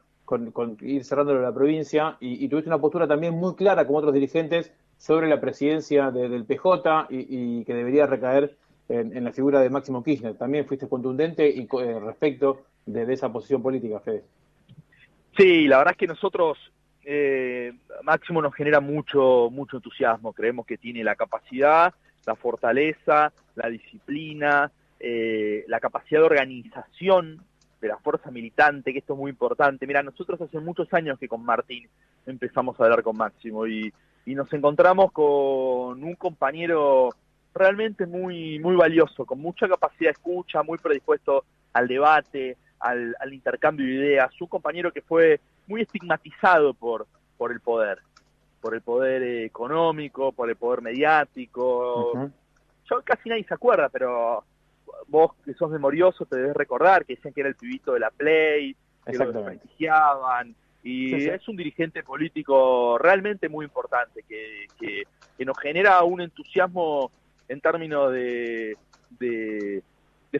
ir 0.81 1.05
cerrándolo 1.05 1.41
la 1.41 1.53
provincia 1.53 2.17
y, 2.21 2.49
tuviste 2.49 2.69
una 2.69 2.81
postura 2.81 3.07
también 3.07 3.35
muy 3.35 3.55
clara 3.55 3.87
como 3.87 3.99
otros 3.99 4.15
dirigentes 4.15 4.73
sobre 4.99 5.29
la 5.29 5.41
presidencia 5.41 6.11
del 6.11 6.45
PJ 6.45 7.07
y, 7.11 7.65
que 7.65 7.75
debería 7.75 8.07
recaer 8.07 8.57
en, 8.89 9.25
la 9.25 9.33
figura 9.33 9.61
de 9.61 9.71
Máximo 9.71 10.03
Kirchner. 10.03 10.35
También 10.37 10.67
fuiste 10.67 10.89
contundente 10.89 11.49
y 11.49 11.63
eh, 11.63 12.01
respecto 12.01 12.63
de, 12.87 13.13
esa 13.13 13.31
posición 13.33 13.63
política, 13.63 14.01
Fede. 14.01 14.25
Sí, 15.37 15.69
la 15.69 15.79
verdad 15.79 15.93
es 15.93 15.99
que 15.99 16.07
nosotros, 16.07 16.59
eh, 17.05 17.73
Máximo 18.03 18.43
nos 18.43 18.55
genera 18.55 18.81
mucho, 18.81 19.49
mucho 19.53 19.77
entusiasmo, 19.77 20.33
creemos 20.33 20.67
que 20.67 20.79
tiene 20.79 21.05
la 21.05 21.15
capacidad 21.15 21.95
la 22.29 22.37
fortaleza, 22.37 23.33
la 23.55 23.69
disciplina, 23.71 24.71
eh, 25.01 25.65
la 25.67 25.81
capacidad 25.81 26.21
de 26.21 26.27
organización 26.27 27.43
de 27.81 27.89
la 27.89 27.99
fuerza 27.99 28.31
militante, 28.31 28.93
que 28.93 28.99
esto 28.99 29.15
es 29.15 29.19
muy 29.19 29.31
importante. 29.31 29.87
Mira, 29.87 30.03
nosotros 30.03 30.41
hace 30.41 30.59
muchos 30.61 30.93
años 30.93 31.19
que 31.19 31.29
con 31.29 31.45
Martín 31.45 31.89
empezamos 32.27 32.79
a 32.79 32.85
hablar 32.85 33.03
con 33.03 33.17
Máximo 33.17 33.67
y, 33.67 33.93
nos 34.27 34.53
encontramos 34.53 35.11
con 35.11 36.05
un 36.05 36.15
compañero 36.17 37.09
realmente 37.55 38.05
muy, 38.05 38.59
muy 38.59 38.77
valioso, 38.77 39.25
con 39.25 39.41
mucha 39.41 39.67
capacidad 39.67 40.11
de 40.11 40.13
escucha, 40.13 40.63
muy 40.63 40.77
predispuesto 40.77 41.45
al 41.73 41.89
debate, 41.89 42.59
al, 42.79 43.17
al 43.21 43.33
intercambio 43.33 43.87
de 43.87 43.93
ideas, 43.95 44.31
un 44.39 44.49
compañero 44.49 44.93
que 44.93 45.01
fue 45.01 45.41
muy 45.67 45.81
estigmatizado 45.81 46.75
por, 46.75 47.07
por 47.39 47.53
el 47.53 47.61
poder 47.61 48.01
por 48.61 48.75
el 48.75 48.83
poder 48.83 49.23
económico, 49.45 50.33
por 50.33 50.49
el 50.49 50.57
poder 50.57 50.83
mediático. 50.83 52.31
Yo 52.91 53.03
casi 53.05 53.29
nadie 53.29 53.45
se 53.45 53.55
acuerda, 53.55 53.89
pero 53.89 54.45
vos 55.07 55.33
que 55.45 55.55
sos 55.55 55.71
memorioso 55.71 56.27
te 56.27 56.37
debes 56.37 56.57
recordar 56.57 57.05
que 57.05 57.17
decían 57.17 57.33
que 57.33 57.41
era 57.41 57.49
el 57.49 57.57
pibito 57.57 57.93
de 57.93 58.01
la 58.01 58.11
Play, 58.11 58.77
que 59.07 59.13
lo 59.13 59.33
desprestigiaban. 59.33 60.55
Y 60.83 61.27
es 61.29 61.47
un 61.49 61.57
dirigente 61.57 62.03
político 62.03 62.99
realmente 62.99 63.49
muy 63.49 63.65
importante, 63.65 64.23
que, 64.29 64.67
que, 64.79 65.45
nos 65.45 65.59
genera 65.59 66.03
un 66.03 66.21
entusiasmo 66.21 67.11
en 67.49 67.61
términos 67.61 68.13
de, 68.13 68.77
de, 69.19 69.83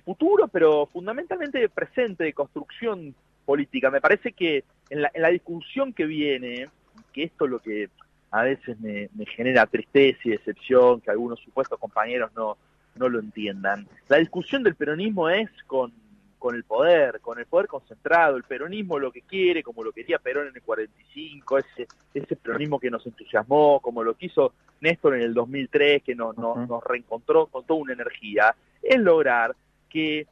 futuro, 0.05 0.49
pero 0.49 0.87
fundamentalmente 0.87 1.59
de 1.59 1.69
presente, 1.69 2.25
de 2.25 2.33
construcción 2.33 3.15
política. 3.45 3.91
Me 3.91 4.01
parece 4.01 4.33
que 4.33 4.65
en 4.91 5.03
la, 5.03 5.11
en 5.13 5.23
la 5.23 5.29
discusión 5.29 5.93
que 5.93 6.07
viene, 6.07 6.69
que 7.13 7.25
esto 7.25 7.45
es 7.45 7.51
lo 7.51 7.59
que 7.59 7.91
a 8.31 8.43
veces 8.43 8.79
me, 8.81 9.09
genera 9.27 9.67
tristeza 9.67 10.21
y 10.25 10.31
decepción 10.31 11.01
que 11.01 11.11
algunos 11.11 11.41
supuestos 11.41 11.79
compañeros 11.79 12.31
no, 12.37 12.57
no 12.99 13.09
lo 13.09 13.21
entiendan. 13.21 13.87
La 14.09 14.19
discusión 14.19 14.63
del 14.63 14.75
peronismo 14.75 15.29
es 15.29 15.51
con, 15.67 15.93
con 16.39 16.55
el 16.55 16.65
poder, 16.65 17.21
con 17.21 17.39
el 17.39 17.47
poder 17.47 17.67
concentrado. 17.67 18.37
El 18.37 18.45
peronismo 18.45 18.99
lo 18.99 19.13
que 19.13 19.23
quiere, 19.23 19.63
como 19.63 19.83
lo 19.83 19.93
quería 19.93 20.19
Perón 20.19 20.49
en 20.49 20.57
el 20.57 20.63
45, 20.63 21.59
ese, 21.59 21.89
ese 22.15 22.37
peronismo 22.37 22.79
que 22.79 22.91
nos 22.91 23.07
entusiasmó, 23.07 23.81
como 23.81 24.03
lo 24.03 24.15
quiso 24.15 24.53
Néstor 24.81 25.17
en 25.17 25.23
el 25.23 25.35
2003, 25.35 26.03
que 26.03 26.15
nos, 26.15 26.37
nos 26.37 26.85
reencontró 26.85 27.47
con 27.47 27.65
toda 27.65 27.81
una 27.81 27.93
energía, 27.93 28.55
es 28.83 28.99
lograr 28.99 29.55
que 29.89 30.27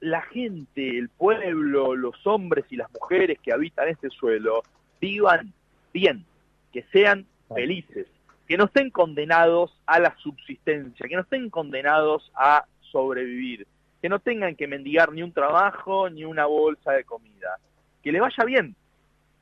la 0.00 0.22
gente, 0.22 0.98
el 0.98 1.08
pueblo, 1.08 1.96
los 1.96 2.26
hombres 2.26 2.64
y 2.70 2.76
las 2.76 2.90
mujeres 2.92 3.38
que 3.40 3.52
habitan 3.52 3.88
este 3.88 4.10
suelo 4.10 4.62
vivan 5.00 5.52
bien, 5.92 6.24
que 6.72 6.84
sean 6.92 7.26
felices, 7.52 8.06
que 8.48 8.56
no 8.56 8.64
estén 8.64 8.90
condenados 8.90 9.78
a 9.86 10.00
la 10.00 10.16
subsistencia, 10.16 11.06
que 11.06 11.14
no 11.14 11.20
estén 11.20 11.50
condenados 11.50 12.32
a 12.34 12.64
sobrevivir, 12.80 13.66
que 14.00 14.08
no 14.08 14.20
tengan 14.20 14.56
que 14.56 14.66
mendigar 14.66 15.12
ni 15.12 15.22
un 15.22 15.32
trabajo 15.32 16.08
ni 16.08 16.24
una 16.24 16.46
bolsa 16.46 16.92
de 16.92 17.04
comida, 17.04 17.58
que 18.02 18.10
le 18.10 18.20
vaya 18.20 18.44
bien, 18.44 18.74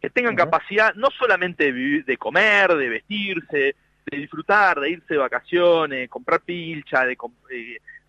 que 0.00 0.10
tengan 0.10 0.34
capacidad 0.34 0.92
no 0.94 1.08
solamente 1.10 1.64
de, 1.64 1.72
vivir, 1.72 2.04
de 2.04 2.16
comer, 2.16 2.74
de 2.74 2.88
vestirse, 2.88 3.76
de 4.06 4.16
disfrutar, 4.16 4.80
de 4.80 4.90
irse 4.90 5.14
de 5.14 5.18
vacaciones, 5.18 6.08
comprar 6.08 6.40
pilcha, 6.40 7.04
de, 7.04 7.16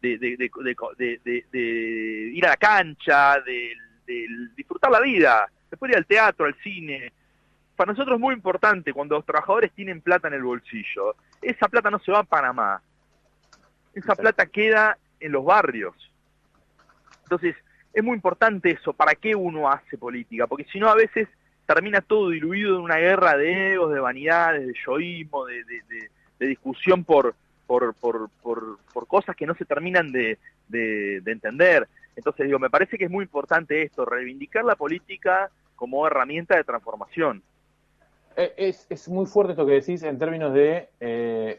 de, 0.01 0.21
ir 2.33 2.45
a 2.45 2.49
la 2.49 2.57
cancha, 2.57 3.39
de, 3.41 3.73
disfrutar 4.55 4.89
la 4.89 5.01
vida, 5.01 5.47
después 5.69 5.91
ir 5.91 5.97
al 5.97 6.05
teatro, 6.07 6.47
al 6.47 6.55
cine, 6.63 7.11
para 7.77 7.93
nosotros 7.93 8.15
es 8.15 8.19
muy 8.19 8.33
importante 8.33 8.91
cuando 8.91 9.15
los 9.15 9.25
trabajadores 9.25 9.71
tienen 9.71 10.01
plata 10.01 10.27
en 10.27 10.33
el 10.33 10.43
bolsillo. 10.43 11.15
Esa 11.41 11.67
plata 11.67 11.91
no 11.91 11.99
se 11.99 12.11
va 12.11 12.19
a 12.19 12.23
Panamá. 12.23 12.81
Esa 13.93 14.15
plata 14.15 14.47
queda 14.47 14.97
en 15.19 15.31
los 15.31 15.45
barrios. 15.45 15.95
Entonces, 17.23 17.55
es 17.93 18.03
muy 18.03 18.15
importante 18.15 18.71
eso. 18.71 18.93
¿Para 18.93 19.13
qué 19.13 19.35
uno 19.35 19.69
hace 19.69 19.95
política? 19.95 20.47
Porque 20.47 20.65
si 20.71 20.79
no, 20.79 20.89
a 20.89 20.95
veces 20.95 21.29
termina 21.67 22.01
todo 22.01 22.29
diluido 22.29 22.77
en 22.77 22.81
una 22.81 22.97
guerra 22.97 23.37
de 23.37 23.73
egos, 23.73 23.93
de 23.93 23.99
vanidades, 23.99 24.65
de 24.65 24.73
yoísmo, 24.85 25.45
de, 25.45 25.63
discusión 26.39 27.03
por, 27.03 27.35
por, 27.67 27.93
por, 27.93 28.29
por, 28.41 29.07
cosas 29.07 29.35
que 29.35 29.45
no 29.45 29.53
se 29.53 29.65
terminan 29.65 30.11
de, 30.11 30.39
entender. 31.25 31.87
Entonces, 32.15 32.47
digo, 32.47 32.57
me 32.57 32.71
parece 32.71 32.97
que 32.97 33.05
es 33.05 33.11
muy 33.11 33.25
importante 33.25 33.83
esto, 33.83 34.03
reivindicar 34.03 34.65
la 34.65 34.75
política 34.75 35.51
como 35.75 36.07
herramienta 36.07 36.55
de 36.55 36.63
transformación. 36.63 37.43
Eh, 38.37 38.75
es, 38.89 39.09
muy 39.09 39.25
fuerte 39.25 39.53
esto 39.53 39.65
que 39.65 39.73
decís 39.73 40.03
en 40.03 40.19
términos 40.19 40.53
de, 40.53 40.89
eh, 40.99 41.57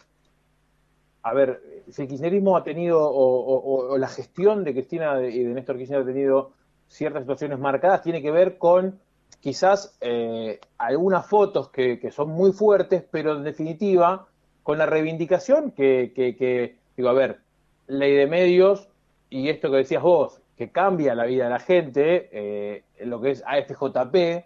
a 1.25 1.35
ver, 1.35 1.61
si 1.91 2.03
el 2.03 2.09
kirchnerismo 2.09 2.57
ha 2.57 2.63
tenido, 2.63 3.01
o, 3.03 3.99
la 3.99 4.07
gestión 4.07 4.63
de 4.63 4.73
Cristina 4.73 5.21
y 5.21 5.43
de 5.43 5.55
Néstor 5.55 5.77
Kirchner 5.77 6.03
ha 6.03 6.05
tenido 6.05 6.53
ciertas 6.87 7.23
situaciones 7.23 7.59
marcadas, 7.59 8.03
tiene 8.03 8.23
que 8.23 8.31
ver 8.31 8.59
con 8.59 9.01
quizás 9.41 9.99
eh, 10.01 10.61
algunas 10.79 11.27
fotos 11.27 11.69
que, 11.71 11.99
son 12.13 12.31
muy 12.31 12.53
fuertes, 12.53 13.03
pero 13.11 13.37
en 13.37 13.43
definitiva 13.43 14.29
con 14.63 14.79
la 14.79 14.87
reivindicación 14.87 15.73
que, 15.73 16.13
que, 16.15 16.77
digo, 16.97 17.09
a 17.09 17.13
ver, 17.13 17.41
ley 17.89 18.15
de 18.15 18.29
medios 18.29 18.89
y 19.31 19.49
esto 19.49 19.69
que 19.73 19.79
decías 19.79 20.03
vos, 20.03 20.41
que 20.57 20.71
cambia 20.71 21.17
la 21.17 21.25
vida 21.25 21.45
de 21.45 21.51
la 21.51 21.59
gente, 21.59 22.85
lo 23.01 23.21
que 23.21 23.31
es 23.33 23.43
AFJP, 23.45 24.45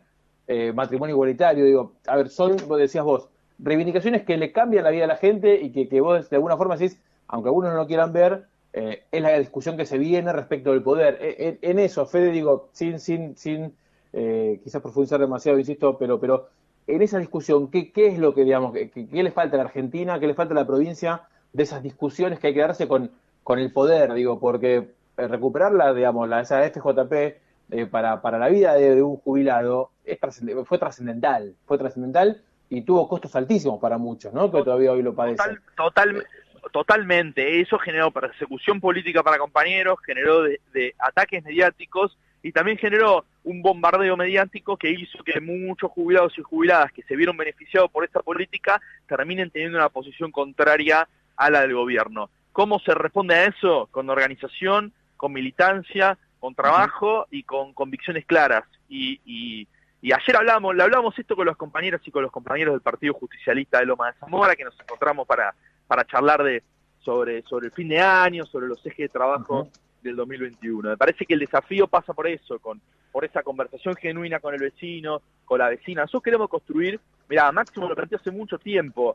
eh, 0.52 0.70
matrimonio 0.74 1.14
igualitario, 1.14 1.64
digo, 1.64 1.92
a 2.06 2.16
ver, 2.16 2.28
son, 2.28 2.56
vos 2.68 2.78
decías 2.78 3.04
vos, 3.04 3.30
reivindicaciones 3.58 4.22
que 4.22 4.36
le 4.36 4.52
cambian 4.52 4.84
la 4.84 4.90
vida 4.90 5.04
a 5.04 5.06
la 5.06 5.16
gente 5.16 5.58
y 5.62 5.72
que, 5.72 5.88
que 5.88 6.02
vos 6.02 6.28
de 6.28 6.36
alguna 6.36 6.58
forma 6.58 6.76
decís, 6.76 7.00
aunque 7.26 7.48
algunos 7.48 7.72
no 7.72 7.78
lo 7.78 7.86
quieran 7.86 8.12
ver, 8.12 8.44
eh, 8.74 9.04
es 9.10 9.22
la 9.22 9.38
discusión 9.38 9.78
que 9.78 9.86
se 9.86 9.96
viene 9.96 10.30
respecto 10.30 10.72
del 10.72 10.82
poder. 10.82 11.16
E, 11.22 11.58
en, 11.62 11.78
eso, 11.78 12.04
Fede, 12.04 12.32
digo, 12.32 12.68
sin, 12.72 13.00
sin, 13.00 13.34
sin 13.34 13.72
eh, 14.12 14.60
quizás 14.62 14.82
profundizar 14.82 15.18
demasiado, 15.20 15.58
insisto, 15.58 15.96
pero, 15.96 16.20
pero 16.20 16.48
en 16.86 17.00
esa 17.00 17.18
discusión, 17.18 17.70
¿qué, 17.70 17.90
qué 17.90 18.08
es 18.08 18.18
lo 18.18 18.34
que, 18.34 18.44
digamos, 18.44 18.74
qué, 18.74 18.90
qué, 18.90 19.22
le 19.22 19.30
falta 19.30 19.56
a 19.56 19.58
la 19.58 19.64
Argentina, 19.64 20.20
qué 20.20 20.26
le 20.26 20.34
falta 20.34 20.52
a 20.52 20.56
la 20.56 20.66
provincia 20.66 21.22
de 21.54 21.62
esas 21.62 21.82
discusiones 21.82 22.38
que 22.38 22.48
hay 22.48 22.54
que 22.54 22.60
darse 22.60 22.86
con, 22.86 23.10
con 23.42 23.58
el 23.58 23.72
poder, 23.72 24.12
digo, 24.12 24.38
porque 24.38 24.88
recuperarla, 25.16 25.94
digamos, 25.94 26.28
la, 26.28 26.42
esa 26.42 26.62
FJP 26.62 27.40
eh, 27.72 27.86
para, 27.86 28.20
para 28.20 28.38
la 28.38 28.50
vida 28.50 28.74
de, 28.74 29.02
un 29.02 29.16
jubilado 29.16 29.92
es 30.04 30.18
fue 30.66 30.76
trascendental, 30.76 31.54
fue 31.64 31.78
trascendental 31.78 32.42
y 32.68 32.82
tuvo 32.82 33.08
costos 33.08 33.34
altísimos 33.34 33.80
para 33.80 33.96
muchos, 33.96 34.30
¿no? 34.34 34.52
Que 34.52 34.62
todavía 34.62 34.92
hoy 34.92 35.02
lo 35.02 35.14
padecen. 35.14 35.58
Total, 35.74 36.22
totalmente, 36.70 37.62
eso 37.62 37.78
generó 37.78 38.10
persecución 38.10 38.78
política 38.78 39.22
para 39.22 39.38
compañeros, 39.38 39.98
generó 40.04 40.42
de, 40.42 40.94
ataques 40.98 41.42
mediáticos 41.42 42.18
y 42.42 42.52
también 42.52 42.76
generó 42.76 43.24
un 43.42 43.62
bombardeo 43.62 44.18
mediático 44.18 44.76
que 44.76 44.90
hizo 44.90 45.24
que 45.24 45.40
muchos 45.40 45.90
jubilados 45.92 46.36
y 46.36 46.42
jubiladas 46.42 46.92
que 46.92 47.02
se 47.04 47.16
vieron 47.16 47.38
beneficiados 47.38 47.90
por 47.90 48.04
esta 48.04 48.20
política 48.20 48.82
terminen 49.08 49.50
teniendo 49.50 49.78
una 49.78 49.88
posición 49.88 50.30
contraria 50.30 51.08
a 51.36 51.48
la 51.48 51.62
del 51.62 51.74
gobierno. 51.74 52.28
¿Cómo 52.52 52.80
se 52.80 52.92
responde 52.92 53.34
a 53.34 53.46
eso? 53.46 53.88
Con 53.90 54.10
organización, 54.10 54.92
con 55.16 55.32
militancia, 55.32 56.18
con 56.42 56.56
trabajo 56.56 57.28
y 57.30 57.44
con 57.44 57.72
convicciones 57.72 58.26
claras. 58.26 58.64
Y, 58.88 59.20
y, 59.24 60.12
ayer 60.12 60.36
hablamos, 60.36 60.74
le 60.74 60.82
hablamos 60.82 61.16
esto 61.16 61.36
con 61.36 61.46
los 61.46 61.56
compañeros 61.56 62.00
y 62.04 62.10
con 62.10 62.20
los 62.20 62.32
compañeros 62.32 62.74
del 62.74 62.80
Partido 62.80 63.14
Justicialista 63.14 63.78
de 63.78 63.86
Loma 63.86 64.08
de 64.08 64.18
Zamora, 64.18 64.56
que 64.56 64.64
nos 64.64 64.74
encontramos 64.80 65.24
para, 65.24 65.54
para 65.86 66.04
charlar 66.04 66.42
de 66.42 66.64
sobre, 66.98 67.42
sobre 67.42 67.66
el 67.66 67.72
fin 67.72 67.88
de 67.88 68.00
año, 68.00 68.44
sobre 68.44 68.66
los 68.66 68.84
ejes 68.84 68.98
de 68.98 69.08
trabajo 69.08 69.68
del 70.02 70.16
2021. 70.16 70.90
Me 70.90 70.96
parece 70.96 71.24
que 71.24 71.34
el 71.34 71.38
desafío 71.38 71.86
pasa 71.86 72.12
por 72.12 72.26
eso, 72.26 72.58
con 72.58 72.80
por 73.12 73.24
esa 73.24 73.44
conversación 73.44 73.94
genuina 73.94 74.40
con 74.40 74.52
el 74.52 74.60
vecino, 74.60 75.22
con 75.44 75.60
la 75.60 75.68
vecina. 75.68 76.00
Nosotros 76.00 76.24
queremos 76.24 76.48
construir, 76.48 76.98
mira, 77.28 77.52
Máximo 77.52 77.88
lo 77.88 77.94
planteó 77.94 78.18
hace 78.18 78.32
mucho 78.32 78.58
tiempo, 78.58 79.14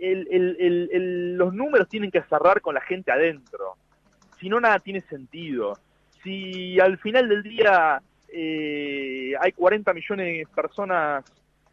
los 0.00 1.52
números 1.52 1.86
tienen 1.88 2.10
que 2.10 2.22
cerrar 2.22 2.62
con 2.62 2.74
la 2.74 2.80
gente 2.80 3.12
adentro, 3.12 3.76
si 4.40 4.48
no 4.48 4.58
nada 4.58 4.78
tiene 4.78 5.02
sentido. 5.02 5.76
Si 6.22 6.78
al 6.80 6.98
final 6.98 7.28
del 7.28 7.42
día 7.42 8.00
eh, 8.28 9.32
hay 9.40 9.52
40 9.52 9.92
millones 9.92 10.26
de 10.26 10.54
personas 10.54 11.24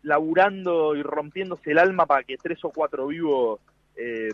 laburando 0.04 0.96
y 0.96 1.04
rompiéndose 1.04 1.72
el 1.72 1.78
alma 1.78 2.06
para 2.06 2.24
que 2.24 2.38
tres 2.38 2.64
o 2.64 2.70
cuatro 2.70 3.08
vivos 3.08 3.60
eh, 3.96 4.30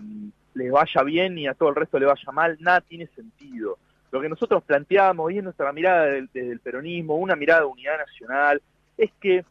les 0.54 0.72
vaya 0.72 1.04
bien 1.04 1.38
y 1.38 1.48
a 1.48 1.54
todo 1.54 1.70
el 1.70 1.76
resto 1.76 2.00
le 2.00 2.06
vaya 2.06 2.32
mal, 2.32 2.58
nada 2.60 2.82
tiene 2.82 3.08
sentido. 3.08 3.78
Lo 4.12 4.22
que 4.22 4.30
nosotros 4.30 4.64
planteamos, 4.64 5.32
y 5.32 5.40
es 5.40 5.44
nuestra 5.44 5.74
mirada 5.74 6.06
desde 6.06 6.52
el 6.52 6.60
peronismo, 6.60 7.18
una 7.18 7.36
mirada 7.36 7.62
de 7.62 7.66
unidad 7.66 7.98
nacional, 7.98 8.62
es 8.98 9.12
que 9.20 9.38
eh, 9.38 9.46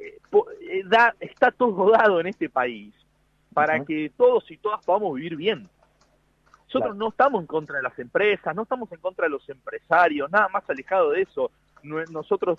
eh, 0.00 0.82
da, 0.86 1.14
está 1.20 1.52
todo 1.52 1.90
dado 1.90 2.20
en 2.20 2.26
este 2.26 2.48
país 2.48 2.92
para 3.52 3.84
que 3.84 4.10
todos 4.16 4.50
y 4.50 4.56
todas 4.56 4.84
podamos 4.84 5.14
vivir 5.14 5.36
bien. 5.36 5.68
Nosotros 6.74 6.96
no 6.96 7.08
estamos 7.08 7.40
en 7.40 7.46
contra 7.46 7.76
de 7.76 7.82
las 7.82 7.98
empresas, 7.98 8.54
no 8.54 8.62
estamos 8.62 8.90
en 8.90 8.98
contra 8.98 9.26
de 9.26 9.30
los 9.30 9.48
empresarios, 9.48 10.30
nada 10.30 10.48
más 10.48 10.68
alejado 10.68 11.10
de 11.10 11.22
eso. 11.22 11.50
Nosotros 11.82 12.58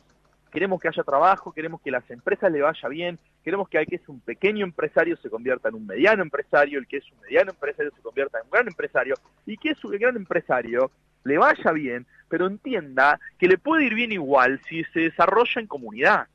queremos 0.52 0.80
que 0.80 0.88
haya 0.88 1.04
trabajo, 1.04 1.52
queremos 1.52 1.82
que 1.82 1.92
las 1.92 2.10
empresas 2.10 2.50
le 2.50 2.62
vaya 2.62 2.88
bien, 2.88 3.20
queremos 3.44 3.68
que 3.68 3.78
el 3.78 3.86
que 3.86 3.98
es 3.98 4.08
un 4.08 4.22
pequeño 4.22 4.64
empresario 4.64 5.18
se 5.18 5.30
convierta 5.30 5.68
en 5.68 5.76
un 5.76 5.86
mediano 5.86 6.24
empresario, 6.24 6.80
el 6.80 6.88
que 6.88 6.98
es 6.98 7.12
un 7.12 7.20
mediano 7.20 7.52
empresario 7.52 7.92
se 7.94 8.02
convierta 8.02 8.40
en 8.40 8.46
un 8.46 8.52
gran 8.52 8.68
empresario, 8.68 9.16
y 9.46 9.58
que 9.58 9.72
es 9.72 9.84
un 9.84 9.92
gran 9.98 10.16
empresario 10.16 10.92
le 11.26 11.38
vaya 11.38 11.72
bien, 11.72 12.06
pero 12.30 12.48
entienda 12.48 13.20
que 13.38 13.48
le 13.48 13.58
puede 13.58 13.86
ir 13.86 13.96
bien 13.96 14.12
igual 14.12 14.62
si 14.70 14.84
se 14.86 15.02
desarrolla 15.02 15.60
en 15.60 15.68
comunidad. 15.68 16.28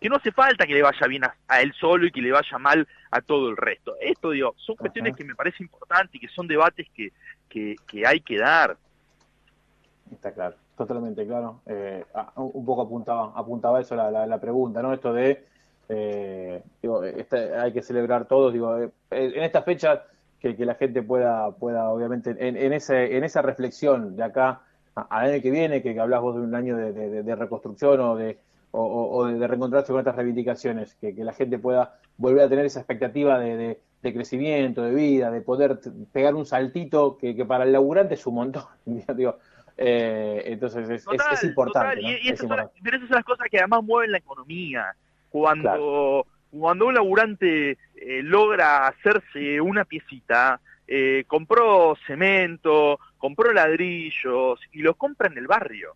Que 0.00 0.08
no 0.08 0.16
hace 0.16 0.32
falta 0.32 0.66
que 0.66 0.74
le 0.74 0.82
vaya 0.82 1.06
bien 1.06 1.24
a, 1.24 1.60
él 1.60 1.72
solo 1.78 2.06
y 2.06 2.10
que 2.10 2.22
le 2.22 2.32
vaya 2.32 2.58
mal 2.58 2.88
a 3.10 3.20
todo 3.20 3.50
el 3.50 3.56
resto. 3.56 3.96
Esto, 4.00 4.30
digo, 4.30 4.54
son 4.56 4.76
cuestiones 4.76 5.14
que 5.14 5.24
me 5.24 5.34
parece 5.34 5.62
importante 5.62 6.16
y 6.16 6.20
que 6.20 6.28
son 6.28 6.46
debates 6.46 6.86
que, 6.94 7.12
que 7.48 8.06
hay 8.06 8.20
que 8.20 8.38
dar. 8.38 8.76
Está 10.10 10.32
claro. 10.32 10.56
Totalmente, 10.80 11.26
claro. 11.26 11.60
Eh, 11.66 12.02
ah, 12.14 12.32
un 12.36 12.64
poco 12.64 12.80
apuntaba, 12.80 13.32
apuntaba 13.36 13.82
eso 13.82 13.94
la, 13.94 14.26
la, 14.26 14.40
pregunta, 14.40 14.80
¿no? 14.80 14.94
Esto 14.94 15.12
de, 15.12 15.44
eh, 15.90 16.62
digo, 16.80 17.04
este, 17.04 17.54
hay 17.54 17.70
que 17.74 17.82
celebrar 17.82 18.26
todos, 18.26 18.54
digo, 18.54 18.78
eh, 18.78 18.90
en 19.10 19.42
esta 19.42 19.60
fecha 19.60 20.04
que, 20.40 20.54
la 20.64 20.76
gente 20.76 21.02
pueda, 21.02 21.50
pueda 21.50 21.90
obviamente, 21.90 22.30
en, 22.30 22.56
en, 22.56 22.72
ese, 22.72 23.14
en 23.14 23.24
esa 23.24 23.42
reflexión 23.42 24.16
de 24.16 24.22
acá 24.22 24.62
al 24.94 25.30
año 25.32 25.42
que 25.42 25.50
viene, 25.50 25.82
que, 25.82 26.00
hablas 26.00 26.22
vos 26.22 26.36
de 26.36 26.40
un 26.40 26.54
año 26.54 26.78
de, 26.78 27.36
reconstrucción 27.36 28.00
o 28.00 28.16
de, 28.16 28.38
o, 28.72 29.26
de, 29.26 29.46
reencontrarse 29.46 29.92
con 29.92 30.00
estas 30.00 30.16
reivindicaciones, 30.16 30.94
que, 30.94 31.12
la 31.12 31.32
gente 31.32 31.58
pueda 31.58 31.98
volver 32.16 32.44
a 32.44 32.48
tener 32.48 32.64
esa 32.64 32.80
expectativa 32.80 33.38
de, 33.38 33.80
crecimiento, 34.02 34.82
de 34.82 34.94
vida, 34.94 35.30
de 35.30 35.40
poder 35.40 35.80
pegar 36.12 36.34
un 36.34 36.46
saltito 36.46 37.16
que, 37.18 37.34
que 37.34 37.44
para 37.44 37.64
el 37.64 37.72
laburante 37.72 38.14
es 38.14 38.26
un 38.26 38.34
montón. 38.34 38.64
digo, 39.16 39.38
eh, 39.82 40.42
entonces 40.44 40.88
es, 40.90 41.06
es, 41.32 41.44
importante. 41.44 42.02
Y, 42.02 42.28
esas 42.28 42.46
son 42.46 42.70
las 43.10 43.24
cosas 43.24 43.46
que 43.50 43.58
además 43.58 43.82
mueven 43.82 44.12
la 44.12 44.18
economía. 44.18 44.94
Cuando, 45.30 46.26
cuando 46.50 46.86
un 46.86 46.94
laburante 46.94 47.78
eh, 47.94 48.22
logra 48.22 48.88
hacerse 48.88 49.60
una 49.60 49.86
piecita, 49.86 50.60
eh, 50.86 51.24
compró 51.26 51.96
cemento, 52.06 52.98
compró 53.16 53.52
ladrillos 53.52 54.60
y 54.72 54.80
lo 54.80 54.94
compra 54.94 55.28
en 55.28 55.38
el 55.38 55.46
barrio. 55.46 55.94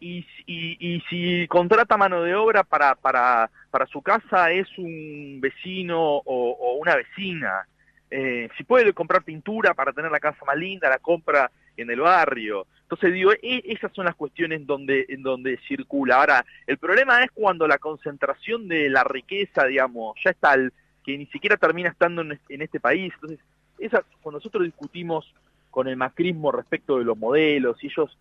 Y, 0.00 0.24
y, 0.46 1.00
si 1.08 1.46
contrata 1.48 1.96
mano 1.96 2.22
de 2.22 2.34
obra 2.34 2.62
para, 2.62 2.94
para, 2.94 3.50
para 3.70 3.86
su 3.86 4.00
casa 4.00 4.50
es 4.52 4.68
un 4.78 5.40
vecino 5.40 5.98
o, 6.24 6.78
una 6.80 6.94
vecina. 6.94 7.66
si 8.10 8.64
puede 8.64 8.92
comprar 8.92 9.24
pintura 9.24 9.74
para 9.74 9.92
tener 9.92 10.10
la 10.10 10.20
casa 10.20 10.44
más 10.44 10.56
linda, 10.56 10.88
la 10.88 10.98
compra 10.98 11.50
en 11.76 11.90
el 11.90 12.00
barrio. 12.00 12.66
Entonces 12.82 13.12
digo, 13.12 13.32
e, 13.32 13.62
esas 13.66 13.92
son 13.92 14.04
las 14.04 14.14
cuestiones 14.14 14.66
donde, 14.66 15.06
en 15.08 15.22
donde 15.22 15.58
circula. 15.66 16.16
Ahora, 16.16 16.44
el 16.66 16.78
problema 16.78 17.22
es 17.22 17.30
cuando 17.32 17.66
la 17.66 17.78
concentración 17.78 18.68
de 18.68 18.88
la 18.88 19.04
riqueza, 19.04 19.66
digamos, 19.66 20.16
ya 20.24 20.30
está 20.30 20.50
tal 20.50 20.72
que 21.04 21.16
ni 21.16 21.26
siquiera 21.26 21.56
termina 21.56 21.88
estando 21.88 22.22
en, 22.22 22.62
este 22.62 22.80
país. 22.80 23.12
Entonces, 23.14 23.38
esa, 23.78 24.02
cuando 24.20 24.38
nosotros 24.38 24.64
discutimos 24.64 25.32
con 25.76 25.88
el 25.88 25.96
macrismo 25.98 26.52
respecto 26.52 26.96
de 26.96 27.04
los 27.04 27.18
modelos, 27.18 27.84
y 27.84 27.88
ellos 27.88 28.16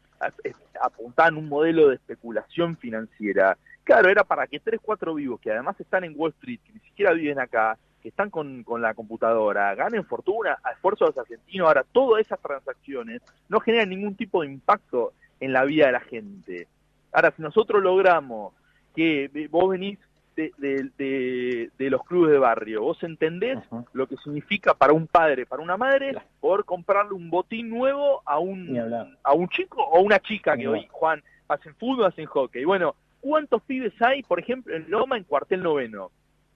apuntaban 0.81 1.37
un 1.37 1.47
modelo 1.47 1.87
de 1.87 1.95
especulación 1.95 2.75
financiera, 2.75 3.57
claro, 3.85 4.09
era 4.09 4.25
para 4.25 4.45
que 4.45 4.59
tres, 4.59 4.81
cuatro 4.83 5.13
vivos, 5.13 5.39
que 5.39 5.53
además 5.53 5.79
están 5.79 6.03
en 6.03 6.15
Wall 6.17 6.31
Street, 6.31 6.59
que 6.65 6.73
ni 6.73 6.81
siquiera 6.81 7.13
viven 7.13 7.39
acá, 7.39 7.77
que 8.03 8.09
están 8.09 8.29
con, 8.29 8.65
con, 8.65 8.81
la 8.81 8.93
computadora, 8.93 9.73
ganen 9.73 10.03
fortuna 10.03 10.57
a 10.61 10.71
esfuerzo 10.71 11.05
de 11.05 11.11
los 11.11 11.17
argentinos. 11.17 11.67
Ahora, 11.69 11.85
todas 11.89 12.25
esas 12.25 12.41
transacciones 12.41 13.21
no 13.47 13.61
generan 13.61 13.87
ningún 13.87 14.15
tipo 14.15 14.41
de 14.41 14.47
impacto 14.47 15.13
en 15.39 15.53
la 15.53 15.63
vida 15.63 15.85
de 15.85 15.91
la 15.93 16.01
gente. 16.01 16.67
Ahora, 17.13 17.31
si 17.37 17.41
nosotros 17.41 17.81
logramos 17.81 18.53
que 18.93 19.47
vos 19.49 19.69
venís 19.69 19.97
de, 20.35 21.71
de, 21.77 21.89
los 21.89 22.03
clubes 22.03 22.31
de 22.31 22.37
barrio, 22.37 22.81
vos 22.81 23.01
entendés 23.03 23.59
lo 23.93 24.07
que 24.07 24.17
significa 24.17 24.73
para 24.73 24.93
un 24.93 25.07
padre, 25.07 25.45
para 25.45 25.61
una 25.61 25.77
madre, 25.77 26.15
poder 26.39 26.65
comprarle 26.65 27.13
un 27.13 27.29
botín 27.29 27.69
nuevo 27.69 28.21
a 28.25 28.39
un, 28.39 28.77
a 29.23 29.33
un 29.33 29.47
chico 29.49 29.81
o 29.81 30.01
una 30.01 30.19
chica 30.19 30.57
que 30.57 30.67
hoy, 30.67 30.87
Juan, 30.91 31.23
hacen 31.47 31.75
fútbol, 31.75 32.05
hacen 32.05 32.25
hockey. 32.25 32.65
Bueno, 32.65 32.95
¿cuántos 33.21 33.61
pibes 33.63 33.93
hay, 34.01 34.23
por 34.23 34.39
ejemplo, 34.39 34.75
en 34.75 34.89
Loma, 34.89 35.17
en 35.17 35.23
cuartel 35.23 35.63
noveno? 35.63 36.11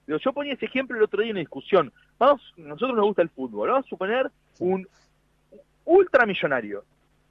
Yo 0.06 0.32
ponía 0.32 0.54
ese 0.54 0.66
ejemplo 0.66 0.96
el 0.96 1.04
otro 1.04 1.20
día 1.20 1.30
en 1.30 1.36
una 1.36 1.40
discusión. 1.40 1.92
Vamos, 2.18 2.42
nosotros 2.56 2.96
nos 2.96 3.06
gusta 3.06 3.22
el 3.22 3.28
fútbol. 3.30 3.68
Vamos 3.68 3.86
a 3.86 3.88
suponer 3.88 4.30
un 4.58 4.86
ultramillonario, 5.84 6.84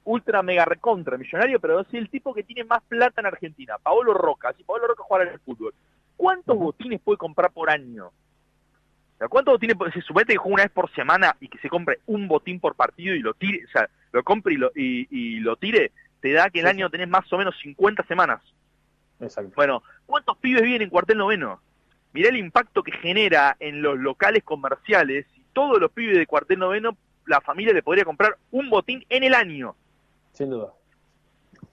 ultra 0.04 0.42
mega 0.42 0.64
recontra 0.64 1.18
millonario, 1.18 1.60
pero 1.60 1.80
es 1.80 1.92
el 1.92 2.08
tipo 2.08 2.32
que 2.32 2.42
tiene 2.42 2.64
más 2.64 2.82
plata 2.88 3.20
en 3.20 3.26
Argentina, 3.26 3.76
Paolo 3.82 4.14
Roca. 4.14 4.52
Si 4.54 4.64
Paolo 4.64 4.86
Roca 4.86 5.04
juega 5.06 5.24
en 5.24 5.34
el 5.34 5.40
fútbol, 5.40 5.74
¿cuántos 6.20 6.58
botines 6.58 7.00
puede 7.00 7.16
comprar 7.16 7.50
por 7.50 7.70
año? 7.70 8.10
¿Cuántos 9.30 9.54
botines 9.54 9.76
se 9.94 10.02
supone 10.02 10.26
que 10.26 10.36
juega 10.36 10.54
una 10.54 10.62
vez 10.64 10.72
por 10.72 10.92
semana 10.92 11.34
y 11.40 11.48
que 11.48 11.58
se 11.58 11.68
compre 11.70 12.00
un 12.06 12.28
botín 12.28 12.60
por 12.60 12.74
partido 12.74 13.14
y 13.14 13.20
lo 13.20 13.32
tire, 13.34 13.64
o 13.64 13.70
sea, 13.70 13.88
lo 14.12 14.22
compre 14.22 14.54
y 14.54 14.56
lo, 14.58 14.70
y, 14.74 15.40
lo 15.40 15.56
tire? 15.56 15.92
Te 16.20 16.32
da 16.32 16.50
que 16.50 16.60
el 16.60 16.66
año 16.66 16.90
tenés 16.90 17.08
más 17.08 17.30
o 17.32 17.38
menos 17.38 17.54
50 17.62 18.02
semanas. 18.04 18.42
Exacto. 19.18 19.52
Bueno, 19.56 19.82
¿cuántos 20.04 20.36
pibes 20.38 20.62
viven 20.62 20.82
en 20.82 20.90
cuartel 20.90 21.18
noveno? 21.18 21.60
mirá 22.12 22.28
el 22.28 22.36
impacto 22.36 22.82
que 22.82 22.92
genera 22.92 23.56
en 23.60 23.82
los 23.82 23.96
locales 23.98 24.42
comerciales 24.42 25.26
y 25.36 25.44
todos 25.52 25.80
los 25.80 25.92
pibes 25.92 26.18
de 26.18 26.26
cuartel 26.26 26.58
noveno, 26.58 26.96
la 27.26 27.40
familia 27.40 27.72
le 27.72 27.82
podría 27.82 28.04
comprar 28.04 28.36
un 28.50 28.68
botín 28.68 29.04
en 29.08 29.22
el 29.22 29.34
año. 29.34 29.74
Sin 30.32 30.50
duda. 30.50 30.72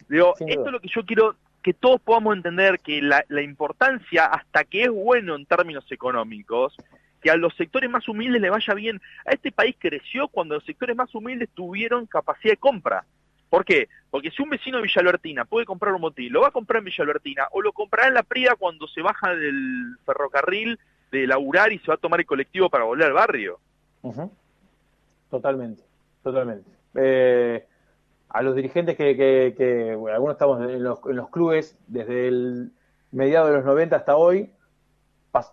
Digo, 0.07 0.35
esto 0.39 0.65
es 0.65 0.71
lo 0.71 0.79
que 0.79 0.89
yo 0.89 1.05
quiero 1.05 1.35
que 1.67 1.73
todos 1.73 1.99
podamos 1.99 2.37
entender, 2.37 2.79
que 2.79 3.01
la, 3.01 3.41
importancia, 3.41 4.23
hasta 4.23 4.63
que 4.63 4.83
es 4.83 4.89
bueno 4.89 5.35
en 5.35 5.45
términos 5.45 5.83
económicos, 5.91 6.77
que 7.21 7.29
a 7.29 7.35
los 7.35 7.53
sectores 7.57 7.89
más 7.89 8.07
humildes 8.07 8.41
le 8.41 8.49
vaya 8.49 8.73
bien. 8.73 9.01
A 9.25 9.31
este 9.31 9.51
país 9.51 9.75
creció 9.77 10.29
cuando 10.29 10.55
los 10.55 10.63
sectores 10.63 10.95
más 10.95 11.13
humildes 11.13 11.49
tuvieron 11.53 12.05
capacidad 12.05 12.53
de 12.53 12.57
compra. 12.57 13.03
¿Por 13.49 13.65
qué? 13.65 13.89
Porque 14.09 14.31
si 14.31 14.41
un 14.41 14.49
vecino 14.49 14.77
de 14.77 14.83
Villa 15.21 15.43
puede 15.43 15.65
comprar 15.65 15.93
un 15.93 15.99
motil, 15.99 16.31
lo 16.31 16.39
va 16.39 16.47
a 16.47 16.51
comprar 16.51 16.81
en 16.81 16.85
Villa 16.85 17.49
o 17.51 17.61
lo 17.61 17.73
comprará 17.73 18.07
en 18.07 18.13
la 18.13 18.23
Prida 18.23 18.55
cuando 18.57 18.87
se 18.87 19.01
baja 19.01 19.35
del 19.35 19.97
ferrocarril 20.05 20.79
de 21.11 21.27
laburar 21.27 21.73
y 21.73 21.79
se 21.79 21.87
va 21.87 21.95
a 21.95 21.97
tomar 21.97 22.21
el 22.21 22.25
colectivo 22.25 22.69
para 22.69 22.85
volver 22.85 23.07
al 23.07 23.13
barrio. 23.13 23.59
Totalmente, 25.29 25.83
totalmente. 26.23 26.69
Eh, 26.95 27.65
a 28.29 28.41
los 28.41 28.55
dirigentes 28.55 28.95
que, 28.95 29.15
que, 29.15 29.91
algunos 30.13 30.35
estamos 30.35 30.61
en 30.61 30.83
los, 30.83 30.99
en 31.05 31.15
los, 31.15 31.29
clubes 31.29 31.77
desde 31.87 32.27
el 32.27 32.71
mediado 33.11 33.47
de 33.47 33.53
los 33.53 33.65
90 33.65 33.95
hasta 33.95 34.15
hoy, 34.15 34.51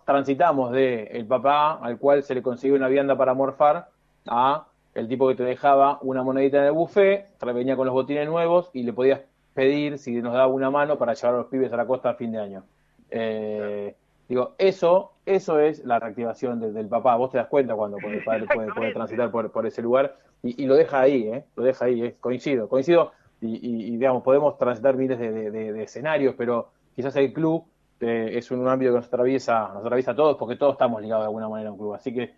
transitamos 0.05 0.71
de 0.71 1.03
el 1.11 1.25
papá 1.25 1.73
al 1.73 1.97
cual 1.97 2.23
se 2.23 2.35
le 2.35 2.41
consiguió 2.41 2.75
una 2.75 2.87
vianda 2.87 3.17
para 3.17 3.33
morfar 3.33 3.89
a 4.27 4.67
el 4.93 5.07
tipo 5.07 5.27
que 5.27 5.35
te 5.35 5.43
dejaba 5.43 5.99
una 6.01 6.23
monedita 6.23 6.57
en 6.57 6.65
el 6.65 6.71
buffet, 6.71 7.27
venía 7.53 7.75
con 7.75 7.85
los 7.85 7.93
botines 7.93 8.27
nuevos 8.27 8.69
y 8.73 8.83
le 8.83 8.93
podías 8.93 9.21
pedir 9.53 9.97
si 9.99 10.21
nos 10.21 10.33
daba 10.33 10.47
una 10.47 10.71
mano 10.71 10.97
para 10.97 11.13
llevar 11.13 11.35
a 11.35 11.37
los 11.39 11.47
pibes 11.47 11.71
a 11.71 11.77
la 11.77 11.85
costa 11.85 12.11
a 12.11 12.13
fin 12.15 12.31
de 12.31 12.39
año. 12.39 12.63
Eh, 13.09 13.95
digo, 14.27 14.55
eso, 14.57 15.13
eso 15.25 15.59
es 15.59 15.83
la 15.85 15.99
reactivación 15.99 16.59
del, 16.73 16.87
papá. 16.87 17.15
Vos 17.15 17.31
te 17.31 17.37
das 17.37 17.47
cuenta 17.47 17.75
cuando 17.75 17.97
el 17.97 18.23
padre 18.23 18.45
puede, 18.73 18.93
transitar 18.93 19.31
por, 19.31 19.65
ese 19.65 19.81
lugar 19.81 20.17
y, 20.43 20.65
lo 20.65 20.75
deja 20.75 21.01
ahí, 21.01 21.27
¿eh? 21.27 21.45
Lo 21.55 21.63
deja 21.63 21.85
ahí, 21.85 22.03
¿eh? 22.03 22.15
coincido, 22.19 22.69
coincido. 22.69 23.11
Y, 23.41 23.91
digamos, 23.91 24.23
podemos 24.23 24.57
transitar 24.57 24.95
miles 24.95 25.19
de, 25.19 25.83
escenarios, 25.83 26.35
pero 26.37 26.69
quizás 26.95 27.15
el 27.17 27.31
club 27.31 27.65
eh, 27.99 28.31
es 28.33 28.49
un, 28.49 28.67
ámbito 28.67 28.91
que 28.91 28.97
nos 28.97 29.07
atraviesa, 29.07 29.69
nos 29.73 29.83
atraviesa 29.83 30.11
a 30.11 30.15
todos 30.15 30.37
porque 30.37 30.55
todos 30.55 30.73
estamos 30.73 31.01
ligados 31.01 31.23
de 31.23 31.27
alguna 31.27 31.49
manera 31.49 31.69
a 31.69 31.73
un 31.73 31.77
club. 31.77 31.93
Así 31.93 32.13
que 32.13 32.33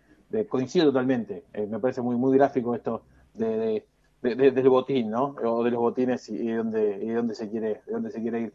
coincido 0.48 0.86
totalmente. 0.86 1.44
Eh, 1.54 1.66
me 1.66 1.78
parece 1.78 2.02
muy, 2.02 2.16
muy 2.16 2.36
gráfico 2.36 2.74
esto 2.74 3.02
de, 3.32 3.86
del 4.20 4.68
botín, 4.68 5.10
¿no? 5.10 5.34
O 5.44 5.64
de 5.64 5.70
los 5.70 5.80
botines 5.80 6.28
y, 6.28 6.50
dónde, 6.52 6.98
y 7.02 7.08
dónde 7.10 7.34
se 7.34 7.48
quiere, 7.48 7.80
de 7.86 7.92
dónde 7.92 8.10
se 8.10 8.20
quiere 8.20 8.40
ir. 8.40 8.52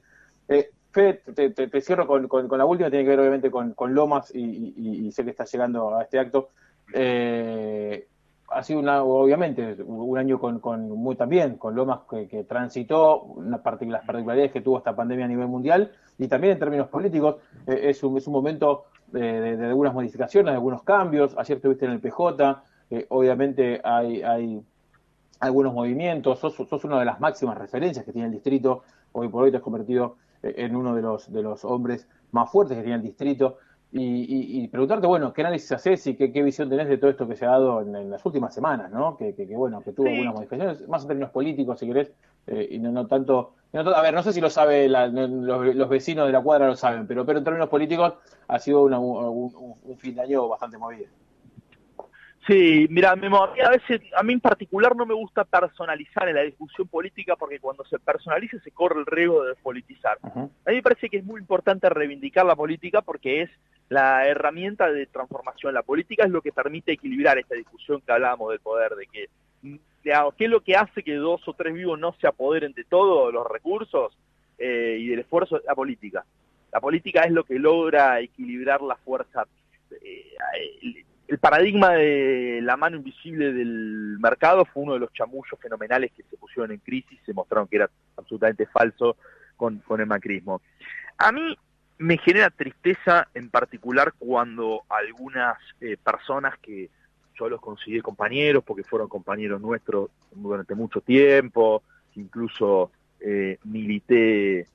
Eh, 0.95 1.21
Fede, 1.23 1.49
te, 1.51 1.81
cierro 1.81 2.07
con, 2.07 2.57
la 2.57 2.65
última, 2.65 2.89
tiene 2.89 3.03
que 3.03 3.09
ver 3.09 3.19
obviamente 3.19 3.51
con, 3.51 3.93
Lomas 3.93 4.31
y, 4.33 5.11
sé 5.11 5.23
que 5.23 5.31
estás 5.31 5.51
llegando 5.51 5.95
a 5.95 6.03
este 6.03 6.19
acto. 6.19 6.49
Eh, 6.93 8.07
ha 8.49 8.61
sido 8.61 8.79
una, 8.79 9.03
obviamente 9.03 9.77
un 9.83 10.17
año 10.17 10.39
con, 10.39 10.89
muy 10.89 11.15
también, 11.15 11.57
con 11.57 11.75
Lomas 11.75 12.01
que, 12.09 12.43
transitó 12.43 13.35
las 13.43 13.61
particularidades 13.61 14.51
que 14.51 14.61
tuvo 14.61 14.77
esta 14.77 14.95
pandemia 14.95 15.25
a 15.25 15.27
nivel 15.27 15.47
mundial 15.47 15.91
y 16.19 16.27
también 16.27 16.53
en 16.53 16.59
términos 16.59 16.87
políticos 16.89 17.37
eh, 17.65 17.89
es, 17.89 18.03
un, 18.03 18.17
es 18.17 18.27
un 18.27 18.33
momento 18.33 18.85
de, 19.07 19.57
algunas 19.65 19.93
modificaciones, 19.93 20.51
de 20.51 20.55
algunos 20.55 20.83
cambios. 20.83 21.35
Ayer 21.37 21.57
estuviste 21.57 21.85
en 21.85 21.91
el 21.91 21.99
PJ, 21.99 22.63
eh, 22.91 23.05
obviamente 23.09 23.81
hay, 23.83 24.61
algunos 25.39 25.73
movimientos, 25.73 26.39
sos, 26.39 26.53
sos 26.55 26.83
una 26.85 26.99
de 26.99 27.05
las 27.05 27.19
máximas 27.19 27.57
referencias 27.57 28.05
que 28.05 28.13
tiene 28.13 28.27
el 28.27 28.33
distrito, 28.33 28.83
hoy 29.11 29.27
por 29.27 29.43
hoy 29.43 29.51
te 29.51 29.57
has 29.57 29.63
convertido 29.63 30.15
eh, 30.15 30.32
en 30.43 30.75
uno 30.75 30.93
de 30.95 31.01
los, 31.01 31.31
de 31.31 31.41
los 31.41 31.65
hombres 31.65 32.07
más 32.31 32.51
fuertes 32.51 32.77
que 32.77 32.83
tiene 32.83 32.97
el 32.97 33.03
distrito. 33.03 33.57
Y, 33.95 34.67
preguntarte, 34.69 35.05
bueno, 35.05 35.33
¿qué 35.33 35.41
análisis 35.41 35.71
haces 35.71 36.07
y 36.07 36.15
qué, 36.15 36.41
visión 36.41 36.67
tenés 36.67 36.87
de 36.87 36.97
todo 36.97 37.11
esto 37.11 37.27
que 37.27 37.35
se 37.35 37.45
ha 37.45 37.49
dado 37.49 37.81
en, 37.81 38.09
las 38.09 38.25
últimas 38.25 38.51
semanas, 38.51 38.91
¿no? 38.91 39.15
Que, 39.17 39.33
bueno, 39.55 39.81
que 39.81 39.91
tuvo 39.91 40.07
algunas 40.07 40.33
modificaciones, 40.33 40.87
más 40.87 41.03
en 41.03 41.09
términos 41.09 41.29
políticos, 41.29 41.79
si 41.79 41.85
querés, 41.85 42.11
eh, 42.47 42.69
y 42.71 42.79
no, 42.79 43.05
tanto, 43.05 43.53
A 43.71 44.01
ver, 44.01 44.15
no 44.15 44.23
sé 44.23 44.33
si 44.33 44.41
lo 44.41 44.49
sabe, 44.49 44.89
los, 44.89 45.89
vecinos 45.89 46.25
de 46.25 46.31
la 46.31 46.41
cuadra 46.41 46.65
lo 46.65 46.75
saben, 46.75 47.05
pero, 47.05 47.23
pero 47.23 47.37
en 47.37 47.43
términos 47.43 47.69
políticos 47.69 48.15
ha 48.47 48.57
sido 48.57 48.85
un 48.85 49.97
fin 49.99 50.15
de 50.15 50.21
año 50.21 50.47
bastante 50.47 50.79
movido. 50.79 51.05
Sí, 52.45 52.87
mira, 52.89 53.15
Memo, 53.15 53.41
a 53.41 53.69
veces, 53.69 54.01
a 54.17 54.21
mí 54.21 54.33
en 54.33 54.41
particular 54.41 54.95
no 54.97 55.05
me 55.05 55.13
gusta 55.13 55.45
personalizar 55.45 56.27
en 56.27 56.35
la 56.35 56.41
discusión 56.41 56.89
política 56.89 57.37
porque 57.37 57.59
cuando 57.59 57.85
se 57.85 57.99
personaliza 57.99 58.59
se 58.59 58.71
corre 58.71 58.99
el 58.99 59.05
riesgo 59.05 59.43
de 59.43 59.49
despolitizar. 59.49 60.17
A 60.23 60.69
mí 60.69 60.75
me 60.75 60.81
parece 60.81 61.07
que 61.07 61.17
es 61.17 61.23
muy 61.23 61.39
importante 61.39 61.87
reivindicar 61.89 62.45
la 62.45 62.55
política 62.55 63.01
porque 63.01 63.43
es 63.43 63.49
la 63.87 64.27
herramienta 64.27 64.91
de 64.91 65.05
transformación. 65.05 65.73
La 65.73 65.83
política 65.83 66.25
es 66.25 66.31
lo 66.31 66.41
que 66.41 66.51
permite 66.51 66.91
equilibrar 66.91 67.37
esta 67.37 67.55
discusión 67.55 68.01
que 68.01 68.11
hablábamos 68.11 68.49
del 68.49 68.59
poder, 68.59 68.95
de 68.95 69.07
que, 69.07 69.29
¿qué 70.03 70.45
es 70.45 70.49
lo 70.49 70.61
que 70.61 70.75
hace 70.75 71.01
que 71.01 71.15
dos 71.15 71.47
o 71.47 71.53
tres 71.53 71.73
vivos 71.73 71.97
no 71.97 72.13
se 72.19 72.27
apoderen 72.27 72.73
de 72.73 72.83
todos 72.83 73.33
los 73.33 73.47
recursos 73.47 74.17
eh, 74.57 74.97
y 74.99 75.07
del 75.07 75.19
esfuerzo? 75.19 75.61
La 75.65 75.75
política. 75.75 76.25
La 76.73 76.81
política 76.81 77.23
es 77.23 77.31
lo 77.31 77.45
que 77.45 77.57
logra 77.57 78.19
equilibrar 78.19 78.81
la 78.81 78.97
fuerza. 78.97 79.45
Eh, 80.01 81.05
el 81.27 81.37
paradigma 81.37 81.91
de 81.93 82.59
la 82.61 82.77
mano 82.77 82.97
invisible 82.97 83.53
del 83.53 84.17
mercado 84.19 84.65
fue 84.65 84.83
uno 84.83 84.93
de 84.93 84.99
los 84.99 85.13
chamullos 85.13 85.59
fenomenales 85.59 86.11
que 86.11 86.23
se 86.23 86.37
pusieron 86.37 86.71
en 86.71 86.79
crisis, 86.79 87.19
se 87.25 87.33
mostraron 87.33 87.67
que 87.67 87.77
era 87.77 87.89
absolutamente 88.17 88.65
falso 88.67 89.15
con, 89.55 89.81
el 89.97 90.05
macrismo. 90.05 90.61
A 91.17 91.31
mí 91.31 91.57
me 91.97 92.17
genera 92.17 92.49
tristeza 92.49 93.29
en 93.33 93.49
particular 93.49 94.13
cuando 94.17 94.83
algunas 94.89 95.57
eh, 95.79 95.97
personas 96.03 96.57
que 96.59 96.89
yo 97.39 97.49
los 97.49 97.61
consideré 97.61 98.01
compañeros 98.01 98.63
porque 98.63 98.83
fueron 98.83 99.07
compañeros 99.07 99.61
nuestros 99.61 100.09
durante 100.31 100.75
mucho 100.75 101.01
tiempo, 101.01 101.83
incluso 102.15 102.91
eh, 103.19 103.57
milité 103.63 104.67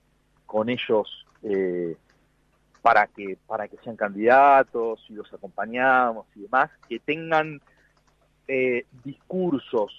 con 0.47 0.69
ellos 0.71 1.27
eh, 1.43 1.97
para 2.83 3.07
que, 3.07 3.37
para 3.47 3.69
que 3.69 3.77
sean 3.79 3.97
candidatos 3.97 5.05
y 5.09 5.15
los 5.15 5.33
acompañamos 5.33 6.27
y 6.35 6.41
demás, 6.41 6.71
que 6.89 6.99
tengan 6.99 7.61
eh, 8.47 8.87
discursos 9.05 9.93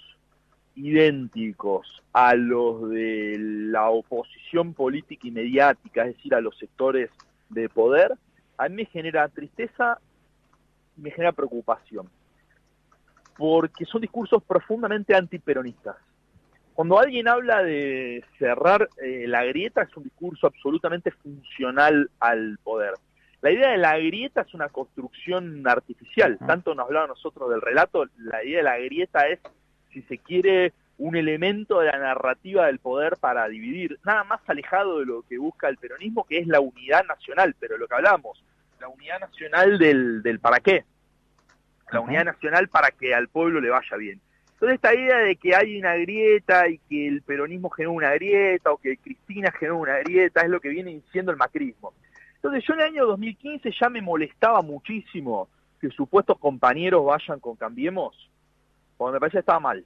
idénticos 0.74 2.02
a 2.12 2.34
los 2.34 2.88
de 2.90 3.36
la 3.38 3.90
oposición 3.90 4.74
política 4.74 5.26
y 5.26 5.30
mediática, 5.30 6.06
es 6.06 6.16
decir, 6.16 6.34
a 6.34 6.40
los 6.40 6.56
sectores 6.58 7.10
de 7.48 7.68
poder, 7.68 8.14
a 8.56 8.68
mí 8.68 8.76
me 8.76 8.84
genera 8.86 9.28
tristeza 9.28 9.98
me 11.00 11.10
genera 11.10 11.32
preocupación, 11.32 12.08
porque 13.36 13.84
son 13.84 14.02
discursos 14.02 14.42
profundamente 14.42 15.14
antiperonistas. 15.14 15.96
Cuando 16.74 16.98
alguien 16.98 17.28
habla 17.28 17.62
de 17.62 18.24
cerrar 18.38 18.88
eh, 19.02 19.26
la 19.26 19.44
grieta 19.44 19.82
es 19.82 19.96
un 19.96 20.04
discurso 20.04 20.46
absolutamente 20.46 21.10
funcional 21.10 22.10
al 22.20 22.58
poder. 22.62 22.94
La 23.42 23.50
idea 23.50 23.70
de 23.70 23.78
la 23.78 23.98
grieta 23.98 24.42
es 24.42 24.54
una 24.54 24.68
construcción 24.68 25.66
artificial. 25.66 26.38
Tanto 26.46 26.74
nos 26.74 26.86
hablaba 26.86 27.06
nosotros 27.06 27.50
del 27.50 27.60
relato, 27.60 28.04
la 28.18 28.44
idea 28.44 28.58
de 28.58 28.64
la 28.64 28.78
grieta 28.78 29.28
es, 29.28 29.40
si 29.92 30.02
se 30.02 30.18
quiere, 30.18 30.72
un 30.98 31.16
elemento 31.16 31.80
de 31.80 31.86
la 31.86 31.98
narrativa 31.98 32.66
del 32.66 32.78
poder 32.78 33.16
para 33.18 33.48
dividir, 33.48 33.98
nada 34.04 34.22
más 34.24 34.40
alejado 34.46 34.98
de 34.98 35.06
lo 35.06 35.22
que 35.22 35.38
busca 35.38 35.68
el 35.68 35.78
peronismo, 35.78 36.24
que 36.24 36.38
es 36.38 36.46
la 36.46 36.60
unidad 36.60 37.04
nacional, 37.06 37.54
pero 37.58 37.78
lo 37.78 37.88
que 37.88 37.94
hablamos, 37.94 38.44
la 38.78 38.88
unidad 38.88 39.18
nacional 39.18 39.78
del, 39.78 40.22
del 40.22 40.40
para 40.40 40.60
qué, 40.60 40.84
la 41.90 42.00
unidad 42.00 42.24
nacional 42.24 42.68
para 42.68 42.90
que 42.90 43.14
al 43.14 43.28
pueblo 43.28 43.60
le 43.60 43.70
vaya 43.70 43.96
bien. 43.96 44.20
Entonces 44.60 44.74
esta 44.74 44.94
idea 44.94 45.16
de 45.20 45.36
que 45.36 45.56
hay 45.56 45.78
una 45.78 45.94
grieta 45.94 46.68
y 46.68 46.76
que 46.80 47.08
el 47.08 47.22
peronismo 47.22 47.70
generó 47.70 47.92
una 47.92 48.10
grieta 48.10 48.70
o 48.70 48.76
que 48.76 48.98
Cristina 48.98 49.50
generó 49.52 49.78
una 49.78 49.96
grieta 50.00 50.42
es 50.42 50.50
lo 50.50 50.60
que 50.60 50.68
viene 50.68 50.90
diciendo 50.90 51.32
el 51.32 51.38
macrismo. 51.38 51.94
Entonces 52.34 52.62
yo 52.68 52.74
en 52.74 52.80
el 52.80 52.86
año 52.88 53.06
2015 53.06 53.70
ya 53.80 53.88
me 53.88 54.02
molestaba 54.02 54.60
muchísimo 54.60 55.48
que 55.80 55.88
supuestos 55.88 56.38
compañeros 56.38 57.06
vayan 57.06 57.40
con 57.40 57.56
Cambiemos, 57.56 58.28
porque 58.98 59.14
me 59.14 59.20
parecía 59.20 59.38
que 59.38 59.44
estaba 59.44 59.60
mal. 59.60 59.82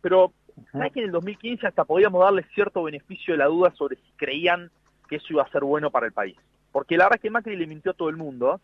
Pero 0.00 0.32
¿sabes 0.72 0.92
que 0.92 1.00
en 1.00 1.06
el 1.06 1.12
2015 1.12 1.66
hasta 1.66 1.84
podíamos 1.84 2.22
darle 2.22 2.46
cierto 2.54 2.82
beneficio 2.82 3.34
de 3.34 3.38
la 3.38 3.46
duda 3.46 3.74
sobre 3.74 3.96
si 3.96 4.10
creían 4.16 4.70
que 5.06 5.16
eso 5.16 5.26
iba 5.28 5.42
a 5.42 5.50
ser 5.50 5.64
bueno 5.64 5.90
para 5.90 6.06
el 6.06 6.12
país? 6.12 6.38
Porque 6.72 6.96
la 6.96 7.04
verdad 7.04 7.16
es 7.16 7.22
que 7.22 7.30
Macri 7.30 7.56
le 7.56 7.66
mintió 7.66 7.90
a 7.90 7.94
todo 7.94 8.08
el 8.08 8.16
mundo, 8.16 8.58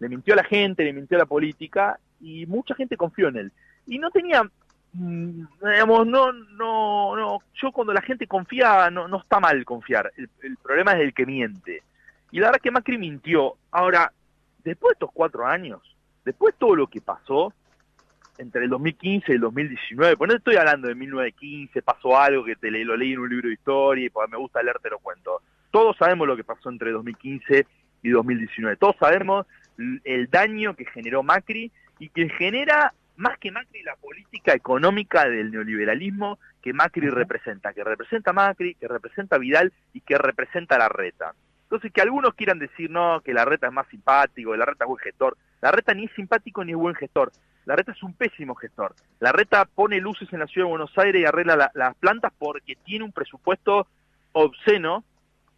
le 0.00 0.08
mintió 0.08 0.34
a 0.34 0.38
la 0.38 0.44
gente, 0.44 0.82
le 0.82 0.92
mintió 0.92 1.18
a 1.18 1.20
la 1.20 1.26
política 1.26 2.00
y 2.20 2.46
mucha 2.46 2.74
gente 2.74 2.96
confió 2.96 3.28
en 3.28 3.36
él. 3.36 3.52
Y 3.86 3.98
no 3.98 4.10
tenía 4.10 4.42
digamos, 4.92 6.06
no, 6.06 6.32
no, 6.32 7.16
no, 7.16 7.38
yo 7.54 7.72
cuando 7.72 7.94
la 7.94 8.02
gente 8.02 8.26
confía, 8.26 8.90
no, 8.90 9.08
no 9.08 9.20
está 9.20 9.40
mal 9.40 9.64
confiar, 9.64 10.12
el, 10.16 10.56
problema 10.58 10.92
es 10.92 11.00
el 11.00 11.14
que 11.14 11.26
miente. 11.26 11.82
Y 12.30 12.40
la 12.40 12.48
verdad 12.48 12.60
que 12.62 12.70
Macri 12.70 12.98
mintió. 12.98 13.56
Ahora, 13.70 14.12
después 14.64 14.90
de 14.90 14.94
estos 14.94 15.10
cuatro 15.12 15.46
años, 15.46 15.80
después 16.24 16.54
de 16.54 16.58
todo 16.58 16.76
lo 16.76 16.86
que 16.86 17.00
pasó, 17.00 17.52
entre 18.38 18.64
el 18.64 18.70
2015 18.70 19.32
y 19.32 19.34
el 19.34 19.40
2019, 19.40 20.16
pues 20.16 20.28
no 20.28 20.36
estoy 20.36 20.56
hablando 20.56 20.88
de 20.88 20.94
1915, 20.94 21.82
pasó 21.82 22.18
algo 22.18 22.44
que 22.44 22.56
te 22.56 22.70
lo 22.70 22.96
leí 22.96 23.12
en 23.12 23.20
un 23.20 23.28
libro 23.28 23.48
de 23.48 23.54
historia 23.54 24.06
y 24.06 24.10
pues 24.10 24.30
me 24.30 24.38
gusta 24.38 24.62
leerte 24.62 24.88
lo 24.88 24.98
cuento. 24.98 25.42
Todos 25.70 25.96
sabemos 25.96 26.26
lo 26.26 26.36
que 26.36 26.44
pasó 26.44 26.70
entre 26.70 26.90
2015 26.90 27.66
y 28.02 28.10
2019. 28.10 28.76
Todos 28.76 28.96
sabemos 28.98 29.46
el 30.04 30.28
daño 30.30 30.74
que 30.74 30.86
generó 30.86 31.22
Macri 31.22 31.70
y 31.98 32.08
que 32.08 32.28
genera 32.30 32.94
más 33.16 33.38
que 33.38 33.50
Macri 33.50 33.82
la 33.82 33.96
política 33.96 34.54
económica 34.54 35.28
del 35.28 35.50
neoliberalismo 35.50 36.38
que 36.60 36.72
Macri 36.72 37.08
representa, 37.10 37.72
que 37.72 37.84
representa 37.84 38.32
Macri, 38.32 38.74
que 38.74 38.88
representa 38.88 39.38
Vidal 39.38 39.72
y 39.92 40.00
que 40.00 40.16
representa 40.16 40.78
la 40.78 40.88
reta. 40.88 41.34
Entonces, 41.64 41.92
que 41.92 42.02
algunos 42.02 42.34
quieran 42.34 42.58
decir, 42.58 42.90
no, 42.90 43.20
que 43.22 43.32
la 43.32 43.46
reta 43.46 43.68
es 43.68 43.72
más 43.72 43.88
simpático, 43.88 44.54
la 44.54 44.66
reta 44.66 44.84
es 44.84 44.88
buen 44.88 45.02
gestor. 45.02 45.38
La 45.62 45.70
reta 45.70 45.94
ni 45.94 46.04
es 46.04 46.12
simpático 46.12 46.64
ni 46.64 46.72
es 46.72 46.78
buen 46.78 46.94
gestor. 46.94 47.32
La 47.64 47.76
reta 47.76 47.92
es 47.92 48.02
un 48.02 48.12
pésimo 48.14 48.54
gestor. 48.54 48.94
La 49.20 49.32
reta 49.32 49.64
pone 49.64 50.00
luces 50.00 50.30
en 50.32 50.40
la 50.40 50.46
ciudad 50.46 50.66
de 50.66 50.70
Buenos 50.70 50.98
Aires 50.98 51.22
y 51.22 51.24
arregla 51.24 51.70
las 51.72 51.94
plantas 51.96 52.32
porque 52.38 52.76
tiene 52.76 53.04
un 53.04 53.12
presupuesto 53.12 53.86
obsceno 54.32 55.04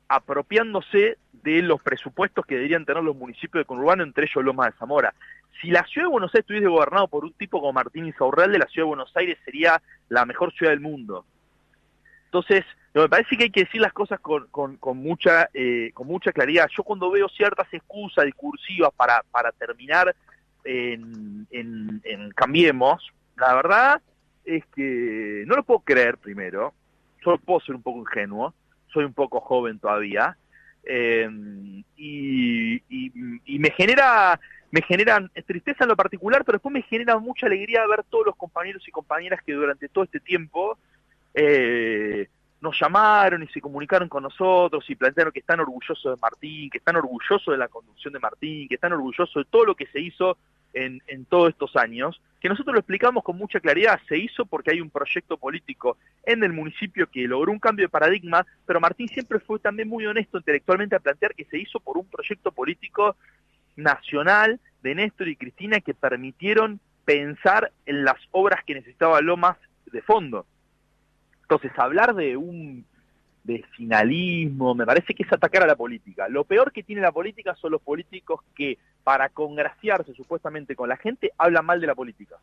apropiándose 0.09 1.19
de 1.33 1.63
los 1.63 1.83
presupuestos 1.83 2.47
que 2.47 2.57
deberían 2.57 2.85
tener 2.85 3.03
los 3.03 3.17
municipios 3.17 3.63
de 3.63 3.67
conurbano, 3.67 4.03
entre 4.03 4.27
ellos 4.27 4.45
Loma 4.45 4.67
de 4.67 4.73
Zamora. 4.79 5.15
Si 5.61 5.71
la 5.71 5.85
ciudad 5.87 6.07
de 6.07 6.13
Buenos 6.13 6.31
Aires 6.35 6.45
estuviese 6.45 6.69
gobernado 6.69 7.09
por 7.09 7.25
un 7.25 7.33
tipo 7.33 7.61
como 7.61 7.73
Martín 7.73 8.07
Insaurralde, 8.07 8.59
la 8.59 8.67
ciudad 8.67 8.87
de 8.87 8.89
Buenos 8.89 9.17
Aires 9.17 9.39
sería 9.45 9.81
la 10.09 10.27
mejor 10.27 10.53
ciudad 10.53 10.73
del 10.73 10.81
mundo. 10.81 11.25
Entonces, 12.27 12.65
me 12.95 13.09
parece 13.09 13.37
que 13.37 13.45
hay 13.45 13.51
que 13.51 13.65
decir 13.65 13.81
las 13.81 13.93
cosas 13.93 14.21
con, 14.21 14.47
con, 14.49 14.97
mucha, 14.97 15.49
eh, 15.53 15.91
con 15.95 16.07
mucha 16.07 16.33
claridad. 16.33 16.69
Yo 16.77 16.85
cuando 16.85 17.11
veo 17.11 17.29
ciertas 17.29 17.67
excusas 17.73 18.25
discursivas 18.25 18.93
para, 18.95 19.23
terminar 19.59 20.15
en, 20.65 21.47
en, 21.51 22.31
Cambiemos, 22.37 23.13
la 23.37 23.55
verdad 23.55 24.03
es 24.45 24.65
que 24.75 25.45
no 25.47 25.57
lo 25.57 25.65
puedo 25.65 25.81
creer 25.81 26.19
primero, 26.19 26.73
yo 27.25 27.37
puedo 27.39 27.61
ser 27.61 27.75
un 27.75 27.83
poco 27.83 28.01
ingenuo, 28.01 28.55
soy 28.93 29.05
un 29.05 29.13
poco 29.13 29.41
joven 29.41 29.79
todavía, 29.79 30.37
eh, 30.85 31.29
y, 31.97 32.83
me 33.59 33.71
genera 33.71 34.39
me 34.75 34.83
generan 34.83 35.31
tristeza 35.47 35.85
en 35.85 35.91
lo 35.91 35.95
particular, 35.95 36.45
pero 36.45 36.57
después 36.57 36.73
me 36.73 36.83
genera 36.83 37.17
mucha 37.21 37.47
alegría 37.47 37.87
ver 37.87 38.03
todos 38.11 38.27
los 38.27 38.35
compañeros 38.35 38.83
y 38.89 38.91
compañeras 38.91 39.41
que 39.47 39.53
durante 39.53 39.89
todo 39.89 40.03
este 40.03 40.19
tiempo 40.19 40.77
eh, 41.33 42.27
nos 42.61 42.77
llamaron 42.81 43.45
y 43.45 43.47
se 43.47 43.61
comunicaron 43.61 44.09
con 44.09 44.25
nosotros 44.25 44.85
y 44.91 44.97
plantearon 44.97 45.33
que 45.33 45.39
están 45.39 45.61
orgullosos 45.61 46.17
de 46.17 46.21
Martín, 46.21 46.71
que 46.71 46.79
están 46.79 46.97
orgullosos 46.97 47.55
de 47.55 47.57
la 47.57 47.69
conducción 47.69 48.15
de 48.15 48.19
Martín, 48.19 48.67
que 48.67 48.75
están 48.75 48.93
orgullosos 48.93 49.45
de 49.45 49.49
todo 49.49 49.65
lo 49.65 49.77
que 49.77 49.87
se 49.87 50.01
hizo 50.01 50.39
en, 50.73 51.01
en 51.07 51.25
todos 51.25 51.51
estos 51.51 51.77
años, 51.77 52.21
que 52.41 52.49
nosotros 52.49 52.75
lo 52.75 52.81
explicamos 52.81 53.23
con 53.23 53.39
mucha 53.39 53.61
claridad, 53.61 54.01
se 54.09 54.19
hizo 54.19 54.45
porque 54.45 54.73
hay 54.73 54.81
un 54.81 54.91
proyecto 54.91 55.37
político 55.37 55.99
en 56.25 56.43
el 56.43 56.53
municipio 56.53 57.09
que 57.09 57.29
logró 57.29 57.53
un 57.53 57.61
cambio 57.61 57.85
de 57.85 57.91
paradigma, 57.91 58.45
pero 58.67 58.81
Martín 58.81 59.07
siempre 59.07 59.39
fue 59.39 59.61
también 59.61 59.89
muy 59.89 60.05
honesto 60.05 60.39
intelectualmente 60.39 60.97
a 60.97 60.99
plantear 60.99 61.33
que 61.33 61.45
se 61.45 61.59
hizo 61.59 61.79
por 61.79 61.97
un 61.97 62.07
proyecto 62.07 62.51
político 62.51 63.15
nacional 63.77 64.61
de 64.83 64.95
Néstor 64.95 65.29
y 65.29 65.37
Cristina 65.37 65.81
que 65.81 65.95
permitieron 65.95 66.81
pensar 67.05 67.73
en 67.87 68.05
las 68.05 68.17
obras 68.31 68.65
que 68.65 68.75
necesitaba 68.75 69.21
Lomas 69.21 69.57
de 69.93 70.03
fondo. 70.03 70.47
Entonces, 71.43 71.73
hablar 71.77 72.15
de 72.15 72.37
un 72.37 72.85
de 73.45 73.63
finalismo, 73.77 74.75
me 74.75 74.87
parece 74.87 75.15
que 75.15 75.23
es 75.23 75.33
atacar 75.33 75.63
a 75.63 75.67
la 75.67 75.77
política. 75.77 76.29
Lo 76.29 76.45
peor 76.45 76.73
que 76.73 76.83
tiene 76.83 77.03
la 77.03 77.13
política 77.13 77.55
son 77.55 77.73
los 77.73 77.83
políticos 77.83 78.41
que, 78.57 78.79
para 79.05 79.29
congraciarse 79.29 80.15
supuestamente 80.15 80.75
con 80.75 80.89
la 80.89 80.97
gente, 80.97 81.31
hablan 81.37 81.67
mal 81.67 81.81
de 81.81 81.87
la 81.87 81.95
política. 81.95 82.37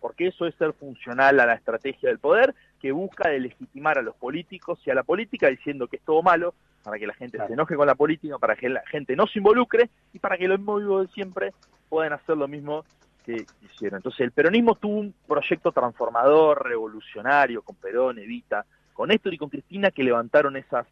Porque 0.00 0.28
eso 0.28 0.46
es 0.46 0.54
ser 0.54 0.72
funcional 0.72 1.40
a 1.40 1.46
la 1.46 1.54
estrategia 1.54 2.08
del 2.08 2.18
poder, 2.18 2.54
que 2.80 2.90
busca 2.90 3.28
legitimar 3.28 3.98
a 3.98 4.02
los 4.02 4.16
políticos 4.16 4.80
y 4.86 4.90
a 4.90 4.94
la 4.94 5.02
política 5.02 5.48
diciendo 5.48 5.88
que 5.88 5.96
es 5.96 6.02
todo 6.02 6.22
malo, 6.22 6.54
para 6.84 6.98
que 6.98 7.06
la 7.06 7.14
gente 7.14 7.38
se 7.44 7.52
enoje 7.52 7.74
con 7.74 7.86
la 7.86 7.94
política, 7.94 8.38
para 8.38 8.54
que 8.54 8.68
la 8.68 8.82
gente 8.86 9.16
no 9.16 9.26
se 9.26 9.38
involucre 9.38 9.88
y 10.12 10.18
para 10.18 10.36
que 10.36 10.46
los 10.46 10.58
mismos 10.58 11.06
de 11.06 11.12
siempre 11.14 11.52
puedan 11.88 12.12
hacer 12.12 12.36
lo 12.36 12.46
mismo 12.46 12.84
que 13.24 13.46
hicieron. 13.62 13.98
Entonces 13.98 14.20
el 14.20 14.32
peronismo 14.32 14.74
tuvo 14.74 14.98
un 14.98 15.14
proyecto 15.26 15.72
transformador, 15.72 16.68
revolucionario, 16.68 17.62
con 17.62 17.74
Perón, 17.76 18.18
Evita, 18.18 18.66
con 18.92 19.08
Néstor 19.08 19.32
y 19.32 19.38
con 19.38 19.48
Cristina, 19.48 19.90
que 19.90 20.04
levantaron 20.04 20.56
esas 20.56 20.86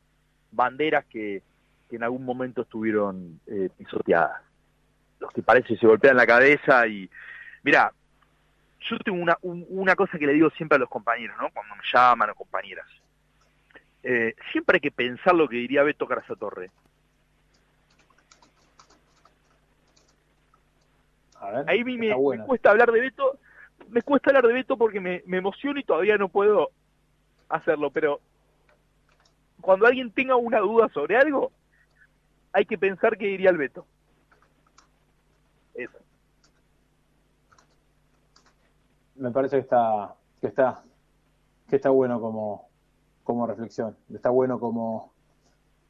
banderas 0.51 1.05
que, 1.05 1.43
en 1.91 2.03
algún 2.03 2.25
momento 2.25 2.63
estuvieron 2.63 3.39
eh, 3.47 3.69
pisoteadas. 3.77 4.41
Los 5.21 5.31
que 5.31 5.43
parece 5.43 5.77
se 5.77 5.87
golpean 5.87 6.17
la 6.17 6.27
cabeza 6.27 6.87
y... 6.87 7.09
Mira, 7.63 7.93
yo 8.81 8.99
tengo 9.05 9.23
una, 9.23 9.37
una 9.43 9.95
cosa 9.95 10.19
que 10.19 10.27
le 10.27 10.33
digo 10.33 10.49
siempre 10.57 10.77
a 10.77 10.79
los 10.79 10.89
compañeros, 10.89 11.37
¿no? 11.39 11.51
Cuando 11.51 11.77
me 11.77 11.83
llaman 11.93 12.31
o 12.31 12.35
compañeras. 12.35 12.87
Eh, 14.03 14.35
siempre 14.51 14.77
hay 14.77 14.81
que 14.81 14.91
pensar 14.91 15.35
lo 15.35 15.49
que 15.49 15.57
diría 15.57 15.83
Beto 15.83 16.09
Torre. 16.39 16.71
Ahí 21.67 21.83
me, 21.83 21.97
me, 21.99 22.45
cuesta 22.47 22.71
hablar 22.71 22.93
de 22.93 23.01
Beto, 23.01 23.39
me 23.89 24.03
cuesta 24.03 24.31
hablar 24.31 24.47
de 24.47 24.53
Beto 24.53 24.77
porque 24.77 25.01
me, 25.01 25.23
me 25.27 25.39
emociono 25.39 25.79
y 25.81 25.85
todavía 25.85 26.17
no 26.17 26.29
puedo 26.29 26.71
hacerlo, 27.49 27.91
pero 27.91 28.21
cuando 29.61 29.87
alguien 29.87 30.13
tenga 30.13 30.37
una 30.37 30.61
duda 30.61 30.89
sobre 30.91 31.17
algo, 31.17 31.51
hay 32.53 32.65
que 32.65 32.79
pensar 32.79 33.17
que 33.17 33.27
diría 33.27 33.51
el 33.51 33.57
Beto. 33.57 33.87
Eso. 35.75 35.99
Me 39.17 39.31
parece 39.31 39.57
que 39.57 39.63
está, 39.63 40.15
que 40.41 40.47
está, 40.47 40.83
que 41.69 41.77
está 41.77 41.91
bueno 41.91 42.21
como, 42.21 42.69
como 43.25 43.47
reflexión, 43.47 43.97
está 44.13 44.31
bueno 44.31 44.59
como, 44.59 45.13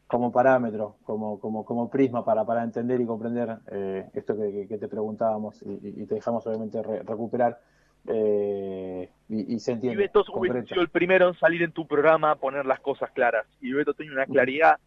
como 0.07 0.31
parámetro, 0.31 0.97
como, 1.05 1.41
como, 1.41 1.65
como 1.65 1.91
prisma 1.91 2.25
para, 2.25 2.45
para 2.45 2.63
entender 2.63 3.01
y 3.01 3.07
comprender 3.07 3.59
eh, 3.71 4.11
esto 4.13 4.37
que, 4.37 4.77
te 4.79 4.89
preguntábamos 4.89 5.63
y, 5.63 6.05
te 6.07 6.17
dejamos 6.17 6.47
obviamente 6.47 6.83
recuperar 6.83 7.59
eh, 8.07 9.11
y, 9.29 9.59
se 9.59 9.73
entiende. 9.73 9.95
Y 9.95 10.07
Beto 10.07 10.25
hubiese 10.35 10.67
sido 10.67 10.83
el 10.83 10.89
primero 10.89 11.29
en 11.29 11.35
salir 11.35 11.63
en 11.63 11.73
tu 11.73 11.87
programa 11.87 12.33
a 12.33 12.37
poner 12.37 12.67
las 12.67 12.81
cosas 12.81 13.11
claras. 13.13 13.47
Y 13.61 13.73
Beto 13.73 13.95
tenía 13.95 14.13
una 14.13 14.27
claridad 14.27 14.79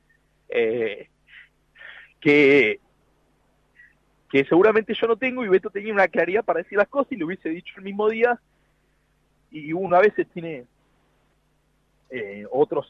eh, 0.49 1.09
que, 2.19 2.79
que 4.29 4.45
seguramente 4.45 4.93
yo 4.93 5.07
no 5.07 5.15
tengo 5.15 5.43
y 5.43 5.49
Beto 5.49 5.69
tenía 5.69 5.93
una 5.93 6.07
claridad 6.07 6.43
para 6.43 6.59
decir 6.59 6.77
las 6.77 6.87
cosas 6.87 7.13
y 7.13 7.15
lo 7.15 7.25
hubiese 7.25 7.49
dicho 7.49 7.73
el 7.77 7.83
mismo 7.83 8.09
día. 8.09 8.39
Y 9.49 9.73
uno 9.73 9.95
a 9.95 10.01
veces 10.01 10.27
tiene 10.33 10.65
eh, 12.09 12.45
otros 12.51 12.87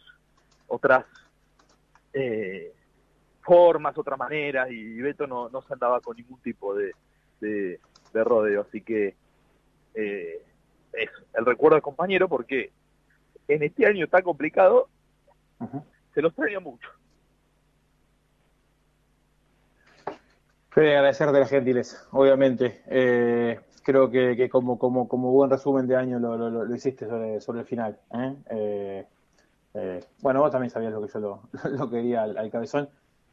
otras 0.68 1.06
eh, 2.14 2.74
formas, 3.42 3.98
otras 3.98 4.18
maneras 4.18 4.70
y 4.72 5.00
Beto 5.02 5.28
no, 5.28 5.50
no 5.50 5.62
se 5.62 5.74
andaba 5.74 6.02
con 6.02 6.18
ningún 6.18 6.40
tipo 6.42 6.74
de, 6.76 6.92
de, 7.40 7.80
de 8.14 8.24
rodeo. 8.24 8.62
Así 8.62 8.82
que 8.82 9.16
eh, 9.94 10.42
es 10.94 11.10
el 11.34 11.46
recuerdo 11.46 11.76
del 11.76 11.84
compañero 11.84 12.28
porque 12.28 12.72
en 13.48 13.64
este 13.64 13.86
año 13.86 14.08
tan 14.08 14.24
complicado 14.24 14.90
se 16.14 16.22
los 16.22 16.32
extraña 16.32 16.60
mucho. 16.60 16.90
Fede, 20.76 20.98
agradecerte 20.98 21.40
la 21.40 21.48
gentileza, 21.48 22.06
obviamente. 22.12 22.84
Eh, 22.88 23.60
creo 23.82 24.12
que, 24.12 24.50
como, 24.50 24.78
como, 24.78 25.08
como 25.08 25.32
buen 25.32 25.50
resumen 25.50 25.88
de 25.88 25.96
año 25.96 26.20
lo, 26.20 26.38
lo, 26.38 26.76
hiciste 26.76 27.08
sobre, 27.08 27.42
sobre, 27.42 27.62
el 27.62 27.66
final. 27.66 27.98
¿eh? 28.12 29.06
bueno, 30.22 30.42
vos 30.42 30.52
también 30.52 30.70
sabías 30.70 30.92
lo 30.92 31.02
que 31.02 31.12
yo 31.12 31.42
lo, 31.64 31.90
quería 31.90 32.24
al 32.24 32.52
cabezón 32.52 32.90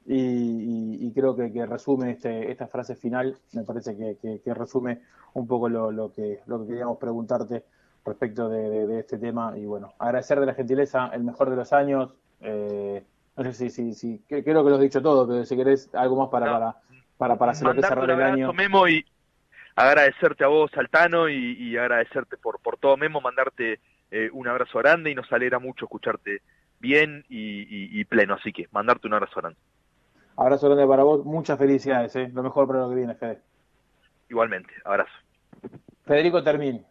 y, 0.06 1.12
creo 1.12 1.36
que, 1.36 1.66
resume 1.66 2.12
este, 2.12 2.50
esta 2.50 2.66
frase 2.66 2.96
final, 2.96 3.36
me 3.52 3.62
parece 3.62 3.96
que, 3.96 4.54
resume 4.54 5.00
un 5.34 5.46
poco 5.46 5.68
lo, 5.68 6.12
que, 6.12 6.40
lo 6.46 6.60
que 6.60 6.68
queríamos 6.68 6.98
preguntarte 6.98 7.64
respecto 8.04 8.48
de, 8.48 8.98
este 8.98 9.18
tema 9.18 9.56
y 9.56 9.64
bueno, 9.64 9.92
agradecer 9.98 10.40
de 10.40 10.46
la 10.46 10.54
gentileza, 10.54 11.10
el 11.12 11.22
mejor 11.22 11.50
de 11.50 11.56
los 11.56 11.72
años, 11.72 12.14
eh, 12.40 13.04
no 13.36 13.44
sé 13.44 13.52
si, 13.52 13.70
si, 13.70 13.94
si, 13.94 14.18
creo 14.26 14.42
que 14.42 14.70
lo 14.70 14.74
has 14.74 14.80
dicho 14.80 15.02
todo, 15.02 15.26
pero 15.26 15.44
si 15.44 15.56
querés 15.56 15.94
algo 15.94 16.16
más 16.16 16.28
para, 16.28 16.46
para, 16.46 16.76
para, 17.22 17.36
para 17.36 17.52
hacer 17.52 17.68
lo 17.68 17.74
que 17.74 17.82
cerrar 17.82 18.10
el 18.10 18.20
año. 18.20 18.52
Memo 18.52 18.88
y 18.88 19.06
agradecerte 19.76 20.42
a 20.42 20.48
vos, 20.48 20.72
Altano, 20.76 21.28
y, 21.28 21.76
agradecerte 21.76 22.36
por, 22.36 22.58
por 22.58 22.78
todo, 22.78 22.96
Memo, 22.96 23.20
mandarte 23.20 23.78
eh, 24.10 24.28
un 24.32 24.48
abrazo 24.48 24.80
grande 24.80 25.12
y 25.12 25.14
nos 25.14 25.32
alegra 25.32 25.60
mucho 25.60 25.84
escucharte 25.84 26.42
bien 26.80 27.24
y, 27.28 28.00
y 28.00 28.04
pleno, 28.06 28.34
así 28.34 28.52
que 28.52 28.66
mandarte 28.72 29.06
un 29.06 29.14
abrazo 29.14 29.40
grande. 29.40 29.58
Abrazo 30.36 30.66
grande 30.66 30.84
para 30.84 31.04
vos, 31.04 31.24
muchas 31.24 31.56
felicidades, 31.56 32.16
¿eh? 32.16 32.28
lo 32.34 32.42
mejor 32.42 32.66
para 32.66 32.80
lo 32.80 32.88
que 32.88 32.96
viene, 32.96 33.14
Fede. 33.14 33.38
Igualmente, 34.28 34.72
abrazo. 34.84 35.12
Federico 36.04 36.42
Termín, 36.42 36.84